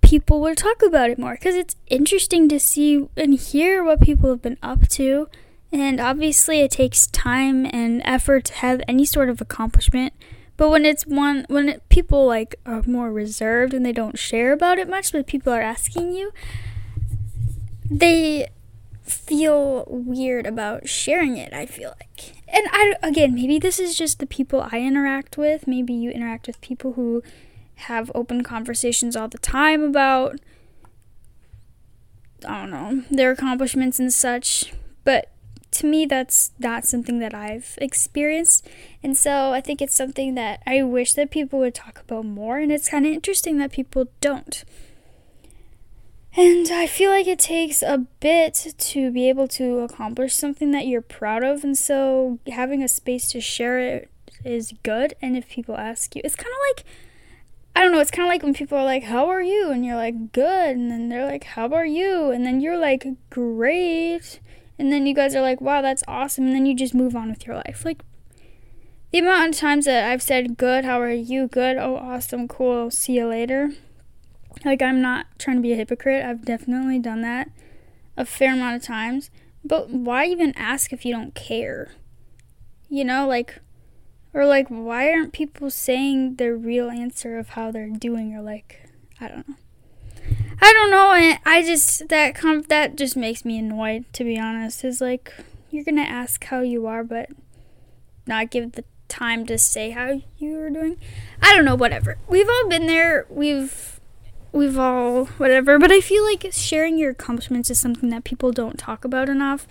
people 0.00 0.40
would 0.40 0.56
talk 0.56 0.82
about 0.82 1.10
it 1.10 1.18
more 1.18 1.36
cuz 1.36 1.54
it's 1.54 1.76
interesting 1.88 2.48
to 2.48 2.58
see 2.58 3.08
and 3.16 3.34
hear 3.34 3.84
what 3.84 4.00
people 4.00 4.30
have 4.30 4.42
been 4.42 4.58
up 4.62 4.88
to. 4.88 5.28
And 5.72 6.00
obviously 6.00 6.60
it 6.60 6.70
takes 6.70 7.06
time 7.06 7.64
and 7.66 8.02
effort 8.04 8.46
to 8.46 8.54
have 8.54 8.82
any 8.88 9.04
sort 9.04 9.28
of 9.28 9.40
accomplishment. 9.40 10.12
But 10.56 10.68
when 10.68 10.84
it's 10.84 11.06
one 11.06 11.46
when 11.48 11.68
it, 11.68 11.88
people 11.88 12.26
like 12.26 12.56
are 12.66 12.82
more 12.86 13.12
reserved 13.12 13.72
and 13.72 13.86
they 13.86 13.92
don't 13.92 14.18
share 14.18 14.52
about 14.52 14.78
it 14.78 14.88
much, 14.88 15.12
but 15.12 15.26
people 15.26 15.52
are 15.52 15.62
asking 15.62 16.12
you, 16.12 16.32
they 17.88 18.48
feel 19.02 19.84
weird 19.88 20.46
about 20.46 20.88
sharing 20.88 21.36
it, 21.36 21.52
I 21.52 21.66
feel 21.66 21.94
like. 21.98 22.34
And 22.48 22.66
I 22.72 22.94
again, 23.02 23.34
maybe 23.34 23.58
this 23.58 23.78
is 23.78 23.94
just 23.94 24.18
the 24.18 24.26
people 24.26 24.68
I 24.70 24.80
interact 24.80 25.38
with. 25.38 25.66
Maybe 25.66 25.94
you 25.94 26.10
interact 26.10 26.46
with 26.46 26.60
people 26.60 26.92
who 26.92 27.22
have 27.76 28.12
open 28.14 28.42
conversations 28.42 29.16
all 29.16 29.28
the 29.28 29.38
time 29.38 29.82
about 29.82 30.40
I 32.46 32.60
don't 32.60 32.70
know, 32.70 33.04
their 33.10 33.30
accomplishments 33.30 33.98
and 33.98 34.12
such. 34.12 34.74
But 35.04 35.30
to 35.72 35.86
me 35.86 36.06
that's 36.06 36.52
not 36.58 36.84
something 36.84 37.18
that 37.20 37.34
I've 37.34 37.78
experienced. 37.80 38.68
And 39.02 39.16
so 39.16 39.52
I 39.52 39.60
think 39.60 39.80
it's 39.80 39.94
something 39.94 40.34
that 40.34 40.62
I 40.66 40.82
wish 40.82 41.14
that 41.14 41.30
people 41.30 41.58
would 41.60 41.74
talk 41.74 42.00
about 42.00 42.24
more 42.24 42.58
and 42.58 42.72
it's 42.72 42.88
kind 42.88 43.06
of 43.06 43.12
interesting 43.12 43.58
that 43.58 43.72
people 43.72 44.06
don't. 44.20 44.64
And 46.36 46.70
I 46.70 46.86
feel 46.86 47.10
like 47.10 47.26
it 47.26 47.40
takes 47.40 47.82
a 47.82 48.06
bit 48.20 48.74
to 48.78 49.10
be 49.10 49.28
able 49.28 49.48
to 49.48 49.80
accomplish 49.80 50.34
something 50.34 50.70
that 50.70 50.86
you're 50.86 51.02
proud 51.02 51.42
of. 51.42 51.64
And 51.64 51.76
so 51.76 52.38
having 52.46 52.84
a 52.84 52.88
space 52.88 53.30
to 53.32 53.40
share 53.40 53.80
it 53.80 54.10
is 54.44 54.72
good. 54.84 55.14
And 55.20 55.36
if 55.36 55.48
people 55.48 55.76
ask 55.76 56.14
you, 56.14 56.22
it's 56.24 56.36
kind 56.36 56.52
of 56.52 56.58
like, 56.76 56.86
I 57.74 57.82
don't 57.82 57.92
know, 57.92 58.00
it's 58.00 58.12
kind 58.12 58.26
of 58.26 58.30
like 58.30 58.42
when 58.44 58.54
people 58.54 58.78
are 58.78 58.84
like, 58.84 59.04
How 59.04 59.28
are 59.28 59.42
you? 59.42 59.70
And 59.70 59.84
you're 59.84 59.96
like, 59.96 60.32
Good. 60.32 60.76
And 60.76 60.90
then 60.90 61.08
they're 61.08 61.26
like, 61.26 61.44
How 61.44 61.68
are 61.72 61.86
you? 61.86 62.30
And 62.30 62.46
then 62.46 62.60
you're 62.60 62.78
like, 62.78 63.06
Great. 63.30 64.40
And 64.80 64.92
then 64.92 65.06
you 65.06 65.14
guys 65.14 65.36
are 65.36 65.42
like, 65.42 65.60
Wow, 65.60 65.82
that's 65.82 66.02
awesome. 66.08 66.46
And 66.46 66.54
then 66.54 66.66
you 66.66 66.74
just 66.74 66.94
move 66.94 67.14
on 67.14 67.30
with 67.30 67.46
your 67.46 67.56
life. 67.56 67.84
Like, 67.84 68.02
the 69.12 69.18
amount 69.18 69.54
of 69.54 69.60
times 69.60 69.84
that 69.84 70.10
I've 70.10 70.22
said, 70.22 70.56
Good, 70.56 70.84
how 70.84 71.00
are 71.00 71.12
you? 71.12 71.46
Good, 71.46 71.76
oh, 71.76 71.96
awesome, 71.96 72.48
cool, 72.48 72.90
see 72.90 73.14
you 73.14 73.26
later 73.26 73.70
like, 74.64 74.82
I'm 74.82 75.00
not 75.00 75.26
trying 75.38 75.56
to 75.56 75.62
be 75.62 75.72
a 75.72 75.76
hypocrite. 75.76 76.24
I've 76.24 76.44
definitely 76.44 76.98
done 76.98 77.22
that 77.22 77.50
a 78.16 78.24
fair 78.24 78.52
amount 78.52 78.76
of 78.76 78.82
times. 78.82 79.30
But 79.64 79.90
why 79.90 80.26
even 80.26 80.52
ask 80.56 80.92
if 80.92 81.04
you 81.04 81.14
don't 81.14 81.34
care? 81.34 81.92
You 82.88 83.04
know, 83.04 83.26
like, 83.26 83.60
or 84.34 84.46
like, 84.46 84.68
why 84.68 85.10
aren't 85.10 85.32
people 85.32 85.70
saying 85.70 86.36
their 86.36 86.56
real 86.56 86.90
answer 86.90 87.38
of 87.38 87.50
how 87.50 87.70
they're 87.70 87.88
doing? 87.88 88.34
Or 88.34 88.42
like, 88.42 88.88
I 89.20 89.28
don't 89.28 89.48
know. 89.48 89.56
I 90.62 90.72
don't 90.72 90.90
know. 90.90 91.36
I 91.44 91.62
just 91.62 92.08
that 92.08 92.34
com- 92.34 92.62
that 92.62 92.96
just 92.96 93.16
makes 93.16 93.44
me 93.44 93.58
annoyed. 93.58 94.04
To 94.14 94.24
be 94.24 94.38
honest, 94.38 94.84
is 94.84 95.00
like 95.00 95.32
you're 95.70 95.84
gonna 95.84 96.02
ask 96.02 96.44
how 96.44 96.60
you 96.60 96.86
are, 96.86 97.04
but 97.04 97.30
not 98.26 98.50
give 98.50 98.72
the 98.72 98.84
time 99.08 99.46
to 99.46 99.58
say 99.58 99.90
how 99.90 100.20
you 100.38 100.58
are 100.60 100.70
doing. 100.70 100.96
I 101.42 101.54
don't 101.54 101.64
know. 101.64 101.74
Whatever. 101.74 102.18
We've 102.28 102.48
all 102.48 102.68
been 102.68 102.86
there. 102.86 103.26
We've 103.30 104.00
we've 104.52 104.78
all 104.78 105.26
whatever 105.36 105.78
but 105.78 105.92
i 105.92 106.00
feel 106.00 106.24
like 106.24 106.44
sharing 106.52 106.98
your 106.98 107.10
accomplishments 107.10 107.70
is 107.70 107.78
something 107.78 108.08
that 108.08 108.24
people 108.24 108.50
don't 108.50 108.78
talk 108.78 109.04
about 109.04 109.28
enough 109.28 109.66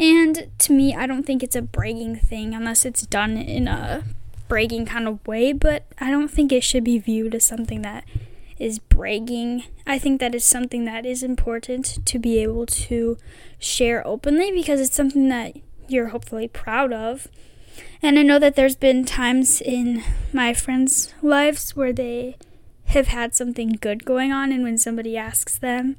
and 0.00 0.50
to 0.58 0.72
me 0.72 0.94
i 0.94 1.06
don't 1.06 1.24
think 1.24 1.42
it's 1.42 1.54
a 1.54 1.62
bragging 1.62 2.16
thing 2.16 2.54
unless 2.54 2.84
it's 2.84 3.06
done 3.06 3.36
in 3.36 3.68
a 3.68 4.02
bragging 4.48 4.84
kind 4.84 5.06
of 5.06 5.24
way 5.26 5.52
but 5.52 5.84
i 6.00 6.10
don't 6.10 6.28
think 6.28 6.50
it 6.50 6.64
should 6.64 6.82
be 6.82 6.98
viewed 6.98 7.34
as 7.34 7.44
something 7.44 7.82
that 7.82 8.04
is 8.58 8.78
bragging 8.78 9.64
i 9.86 9.98
think 9.98 10.20
that 10.20 10.34
is 10.34 10.44
something 10.44 10.84
that 10.84 11.04
is 11.04 11.22
important 11.22 11.98
to 12.06 12.18
be 12.18 12.38
able 12.38 12.66
to 12.66 13.16
share 13.58 14.06
openly 14.06 14.50
because 14.52 14.80
it's 14.80 14.94
something 14.94 15.28
that 15.28 15.54
you're 15.88 16.08
hopefully 16.08 16.48
proud 16.48 16.92
of 16.92 17.28
and 18.02 18.18
i 18.18 18.22
know 18.22 18.38
that 18.38 18.56
there's 18.56 18.76
been 18.76 19.04
times 19.04 19.60
in 19.60 20.02
my 20.32 20.54
friends 20.54 21.12
lives 21.22 21.74
where 21.74 21.92
they 21.92 22.36
have 22.86 23.08
had 23.08 23.34
something 23.34 23.78
good 23.80 24.04
going 24.04 24.32
on, 24.32 24.52
and 24.52 24.62
when 24.62 24.78
somebody 24.78 25.16
asks 25.16 25.58
them, 25.58 25.96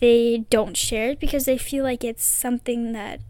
they 0.00 0.44
don't 0.50 0.76
share 0.76 1.10
it 1.10 1.20
because 1.20 1.44
they 1.44 1.58
feel 1.58 1.84
like 1.84 2.04
it's 2.04 2.24
something 2.24 2.92
that 2.92 3.20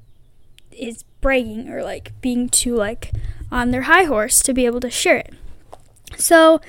is 0.71 1.05
bragging 1.21 1.69
or 1.69 1.83
like 1.83 2.13
being 2.21 2.49
too 2.49 2.75
like 2.75 3.13
on 3.51 3.71
their 3.71 3.83
high 3.83 4.05
horse 4.05 4.41
to 4.41 4.53
be 4.53 4.67
able 4.67 4.81
to 4.81 4.91
share 4.91 5.17
it. 5.17 5.35
So, 6.17 6.61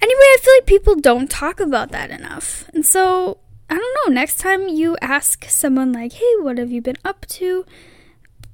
anyway, 0.00 0.20
I 0.20 0.38
feel 0.40 0.54
like 0.54 0.66
people 0.66 0.96
don't 0.96 1.30
talk 1.30 1.60
about 1.60 1.90
that 1.92 2.10
enough. 2.10 2.68
And 2.74 2.84
so, 2.84 3.38
I 3.70 3.74
don't 3.74 3.96
know, 4.06 4.14
next 4.14 4.38
time 4.38 4.68
you 4.68 4.96
ask 5.00 5.44
someone 5.48 5.92
like, 5.92 6.14
"Hey, 6.14 6.34
what 6.40 6.58
have 6.58 6.70
you 6.70 6.80
been 6.80 6.98
up 7.04 7.26
to?" 7.26 7.64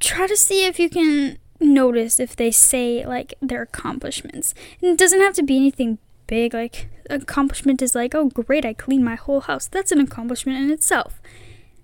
try 0.02 0.26
to 0.26 0.36
see 0.36 0.64
if 0.66 0.78
you 0.80 0.90
can 0.90 1.38
notice 1.60 2.18
if 2.18 2.34
they 2.34 2.50
say 2.50 3.06
like 3.06 3.34
their 3.40 3.62
accomplishments. 3.62 4.54
And 4.80 4.90
it 4.90 4.98
doesn't 4.98 5.20
have 5.20 5.34
to 5.34 5.42
be 5.42 5.56
anything 5.56 5.98
big. 6.26 6.54
Like, 6.54 6.88
accomplishment 7.08 7.80
is 7.80 7.94
like, 7.94 8.14
oh, 8.14 8.28
great, 8.28 8.64
I 8.64 8.74
cleaned 8.74 9.04
my 9.04 9.14
whole 9.14 9.40
house. 9.40 9.68
That's 9.68 9.92
an 9.92 10.00
accomplishment 10.00 10.58
in 10.58 10.70
itself. 10.70 11.20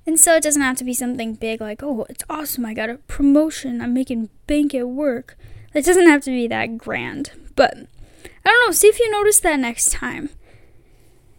And 0.06 0.18
so 0.18 0.34
it 0.34 0.42
doesn't 0.42 0.62
have 0.62 0.78
to 0.78 0.84
be 0.84 0.94
something 0.94 1.34
big 1.34 1.60
like, 1.60 1.82
oh, 1.82 2.06
it's 2.08 2.24
awesome, 2.30 2.64
I 2.64 2.74
got 2.74 2.90
a 2.90 2.94
promotion, 2.94 3.80
I'm 3.80 3.92
making 3.92 4.30
bank 4.46 4.74
at 4.74 4.88
work. 4.88 5.36
It 5.74 5.84
doesn't 5.84 6.08
have 6.08 6.22
to 6.22 6.30
be 6.30 6.48
that 6.48 6.78
grand. 6.78 7.32
But 7.54 7.76
I 8.48 8.52
don't 8.52 8.68
know, 8.68 8.72
see 8.72 8.88
if 8.88 8.98
you 8.98 9.10
notice 9.10 9.40
that 9.40 9.60
next 9.60 9.92
time. 9.92 10.30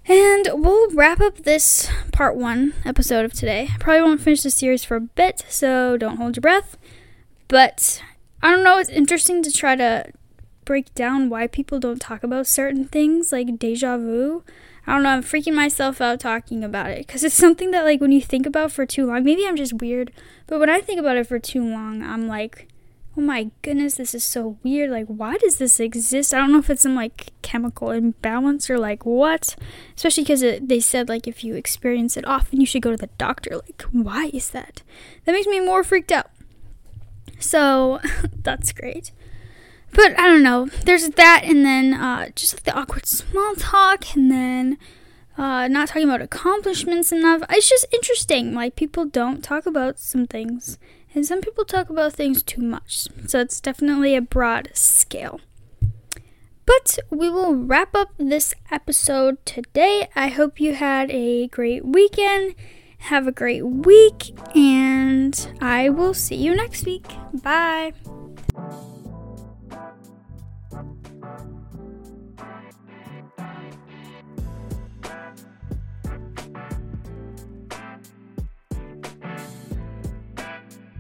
And 0.06 0.48
we'll 0.54 0.91
wrap 0.91 1.19
up 1.19 1.38
this 1.38 1.89
part 2.12 2.36
one 2.36 2.76
episode 2.86 3.26
of 3.26 3.34
today. 3.34 3.69
I 3.74 3.78
probably 3.80 4.04
won't 4.04 4.22
finish 4.22 4.43
the 4.43 4.52
series 4.52 4.84
for 4.84 4.95
a 4.95 5.02
bit, 5.02 5.43
so 5.50 5.98
don't 5.98 6.17
hold 6.17 6.36
your 6.36 6.41
breath. 6.41 6.78
But 7.48 8.04
I 8.43 8.52
don't 8.52 8.63
know, 8.63 8.78
it's 8.78 8.91
interesting 8.91 9.41
to 9.41 9.52
try 9.52 9.76
to 9.76 10.12
break 10.65 10.93
down 10.93 11.32
why 11.32 11.48
people 11.48 11.80
don't 11.80 12.00
talk 12.00 12.22
about 12.22 12.45
certain 12.45 12.86
things 12.86 13.32
like 13.32 13.58
deja 13.58 13.98
vu. 13.98 14.43
I 14.86 14.93
don't 14.93 15.02
know, 15.02 15.10
I'm 15.10 15.24
freaking 15.24 15.56
myself 15.56 16.02
out 16.02 16.19
talking 16.19 16.63
about 16.63 16.91
it 16.91 17.08
because 17.08 17.24
it's 17.24 17.34
something 17.34 17.72
that, 17.72 17.86
like, 17.86 18.02
when 18.02 18.12
you 18.12 18.22
think 18.22 18.45
about 18.45 18.72
for 18.72 18.86
too 18.86 19.08
long, 19.08 19.24
maybe 19.24 19.48
I'm 19.48 19.58
just 19.58 19.74
weird, 19.74 20.12
but 20.45 20.60
when 20.60 20.69
I 20.69 20.80
think 20.80 21.00
about 21.00 21.17
it 21.17 21.26
for 21.26 21.39
too 21.39 21.67
long, 21.67 22.04
I'm 22.04 22.28
like, 22.28 22.67
oh 23.17 23.22
my 23.22 23.50
goodness, 23.62 23.95
this 23.95 24.13
is 24.13 24.24
so 24.24 24.58
weird. 24.63 24.91
Like, 24.91 25.08
why 25.08 25.38
does 25.38 25.58
this 25.58 25.80
exist? 25.80 26.34
I 26.34 26.38
don't 26.38 26.52
know 26.52 26.60
if 26.60 26.69
it's 26.69 26.84
some 26.84 26.95
like 26.95 27.32
chemical 27.41 27.91
imbalance 27.91 28.69
or 28.69 28.78
like 28.78 29.06
what. 29.06 29.56
Especially 29.95 30.24
because 30.24 30.43
they 30.62 30.80
said 30.80 31.10
like 31.10 31.28
if 31.28 31.43
you 31.43 31.56
experience 31.56 32.17
it 32.17 32.26
often, 32.28 32.60
you 32.60 32.65
should 32.65 32.82
go 32.82 32.91
to 32.91 32.98
the 32.98 33.10
doctor. 33.17 33.56
Like, 33.56 33.82
why 33.91 34.30
is 34.34 34.52
that? 34.52 34.84
That 35.26 35.34
makes 35.34 35.48
me 35.48 35.60
more 35.60 35.84
freaked 35.84 36.12
out. 36.12 36.30
So 37.39 38.00
that's 38.43 38.72
great. 38.72 39.12
But 39.91 40.17
I 40.19 40.28
don't 40.28 40.43
know. 40.43 40.67
There's 40.86 41.10
that, 41.10 41.41
and 41.43 41.65
then 41.65 41.95
uh, 41.95 42.30
just 42.36 42.54
like 42.54 42.63
the 42.63 42.78
awkward 42.78 43.08
small 43.08 43.56
talk, 43.56 44.15
and 44.15 44.32
then 44.32 44.78
uh, 45.36 45.67
not 45.67 45.88
talking 45.88 46.04
about 46.04 46.22
accomplishments 46.22 47.12
enough. 47.12 47.41
It's 47.50 47.67
just 47.67 47.88
interesting. 47.91 48.54
Like 48.54 48.76
people 48.76 49.06
don't 49.06 49.43
talk 49.43 49.65
about 49.65 49.98
some 49.98 50.28
things 50.28 50.78
and 51.13 51.26
some 51.26 51.41
people 51.41 51.65
talk 51.65 51.89
about 51.89 52.13
things 52.13 52.43
too 52.43 52.62
much. 52.62 53.08
So 53.28 53.39
it's 53.39 53.60
definitely 53.60 54.15
a 54.15 54.22
broad 54.22 54.69
scale. 54.74 55.39
But 56.65 57.00
we 57.10 57.30
will 57.30 57.56
wrap 57.56 57.95
up 57.95 58.10
this 58.19 58.54
episode 58.69 59.43
today. 59.43 60.08
I 60.15 60.28
hope 60.28 60.60
you 60.60 60.76
had 60.76 61.10
a 61.10 61.48
great 61.48 61.84
weekend. 61.84 62.54
Have 63.04 63.28
a 63.28 63.32
great 63.32 63.65
week, 63.65 64.38
and 64.56 65.58
I 65.62 65.89
will 65.89 66.13
see 66.13 66.36
you 66.36 66.56
next 66.56 66.86
week. 66.86 67.08
Bye. 67.34 67.93